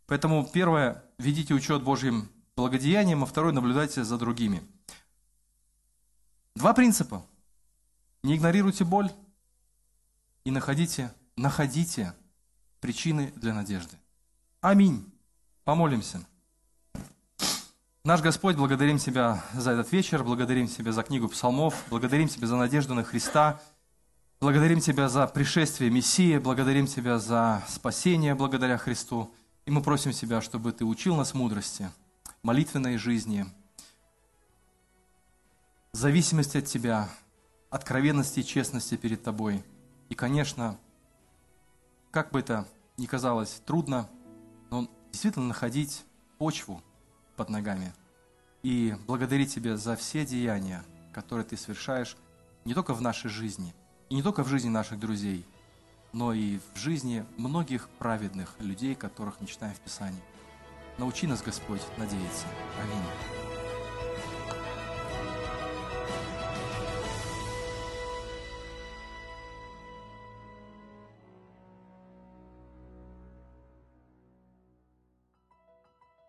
[0.07, 4.63] Поэтому первое, ведите учет Божьим благодеянием, а второе, наблюдайте за другими.
[6.55, 7.23] Два принципа.
[8.23, 9.11] Не игнорируйте боль,
[10.45, 12.15] и находите, находите
[12.81, 13.99] причины для надежды.
[14.63, 15.05] Аминь.
[15.65, 16.27] Помолимся.
[18.05, 22.57] Наш Господь, благодарим Тебя за этот вечер, благодарим Тебя за книгу псалмов, благодарим Тебя за
[22.57, 23.61] надежду на Христа,
[24.45, 29.33] благодарим Тебя за пришествие Мессии, благодарим Тебя за спасение благодаря Христу.
[29.65, 31.91] И мы просим Тебя, чтобы Ты учил нас мудрости,
[32.43, 33.47] молитвенной жизни,
[35.93, 37.09] зависимости от Тебя,
[37.71, 39.65] откровенности и честности перед Тобой.
[40.11, 40.79] И, конечно,
[42.11, 42.69] как бы это
[42.99, 44.11] ни казалось трудно,
[44.71, 46.05] но действительно находить
[46.37, 46.83] почву
[47.37, 47.95] под ногами
[48.63, 50.85] и благодарить Тебя за все деяния,
[51.15, 52.19] которые Ты совершаешь
[52.67, 53.75] не только в нашей жизни,
[54.15, 55.45] и не только в жизни наших друзей,
[56.13, 60.23] но и в жизни многих праведных людей, которых мы читаем в Писании.
[60.99, 62.47] Научи нас, Господь, надеяться.
[62.81, 63.03] Аминь.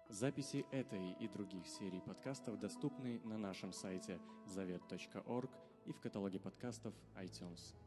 [0.09, 4.17] Записи этой и других серий подкастов доступны на нашем сайте
[4.47, 5.51] завет.орг
[5.85, 7.84] и в каталоге подкастов iTunes.